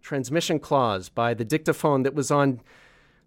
[0.00, 2.60] Transmission Clause by the dictaphone that was on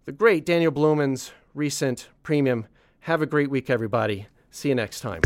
[0.06, 2.66] the great Daniel Blumin's recent premium.
[3.00, 4.28] Have a great week, everybody.
[4.50, 5.20] See you next time.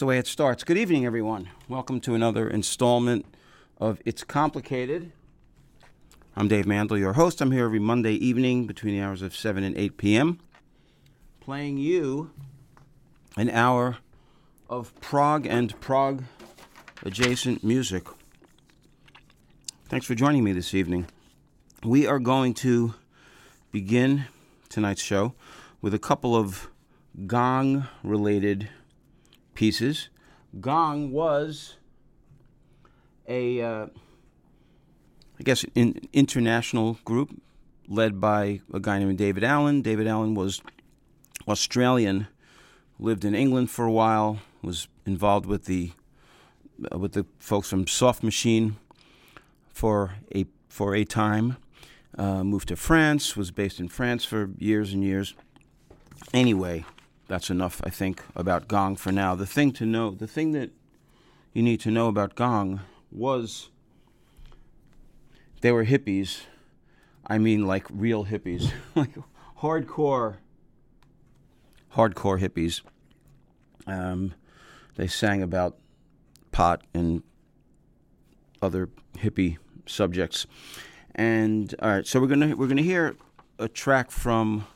[0.00, 0.64] The way it starts.
[0.64, 1.50] Good evening, everyone.
[1.68, 3.26] Welcome to another installment
[3.76, 5.12] of It's Complicated.
[6.34, 7.42] I'm Dave Mandl, your host.
[7.42, 10.38] I'm here every Monday evening between the hours of 7 and 8 p.m.,
[11.38, 12.30] playing you
[13.36, 13.98] an hour
[14.70, 16.24] of prog and prog
[17.02, 18.06] adjacent music.
[19.90, 21.08] Thanks for joining me this evening.
[21.84, 22.94] We are going to
[23.70, 24.24] begin
[24.70, 25.34] tonight's show
[25.82, 26.70] with a couple of
[27.26, 28.70] gong related
[29.60, 30.08] pieces.
[30.58, 31.76] Gong was
[33.28, 33.86] a, uh,
[35.38, 37.38] I guess, an international group
[37.86, 39.82] led by a guy named Daevid Allen.
[39.82, 40.62] Daevid Allen was
[41.46, 42.26] Australian
[42.98, 44.38] lived in England for a while.
[44.62, 45.92] Was involved with the
[46.90, 48.76] uh, with the folks from Soft Machine
[49.68, 51.58] for a for a time.
[52.16, 53.36] Uh, moved to France.
[53.36, 55.34] Was based in France for years and years.
[56.32, 56.86] Anyway,
[57.30, 59.36] that's enough, I think, about Gong for now.
[59.36, 60.72] The thing to know, the thing that
[61.52, 62.80] you need to know about Gong
[63.12, 63.70] was
[65.60, 66.40] they were hippies.
[67.24, 69.14] I mean, like real hippies, like
[69.60, 70.38] hardcore,
[71.94, 72.82] hardcore hippies.
[73.86, 74.34] Um,
[74.96, 75.78] they sang about
[76.50, 77.22] pot and
[78.60, 80.48] other hippie subjects.
[81.14, 83.14] And all right, so we're gonna we're gonna hear
[83.60, 84.66] a track from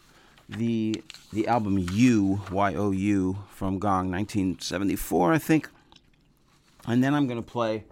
[0.49, 5.68] the the album You Y O U from Gong, 1974, I think.
[6.86, 7.84] And then I'm gonna play.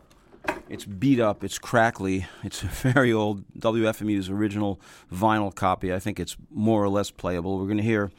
[0.68, 1.44] It's beat up.
[1.44, 2.26] It's crackly.
[2.42, 4.80] It's a very old WFMU's original
[5.12, 5.92] vinyl copy.
[5.92, 7.58] I think it's more or less playable.
[7.58, 8.10] We're gonna hear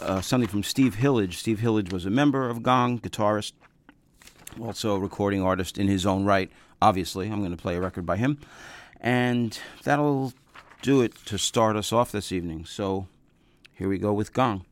[0.00, 1.38] uh, something from Steve Hillage.
[1.38, 3.52] Steve Hillage was a member of Gong, guitarist,
[4.60, 6.50] also a recording artist in his own right.
[6.80, 8.38] Obviously, I'm going to play a record by him.
[9.00, 10.32] And that'll
[10.82, 12.64] do it to start us off this evening.
[12.64, 13.06] So
[13.78, 14.64] here we go with Gong.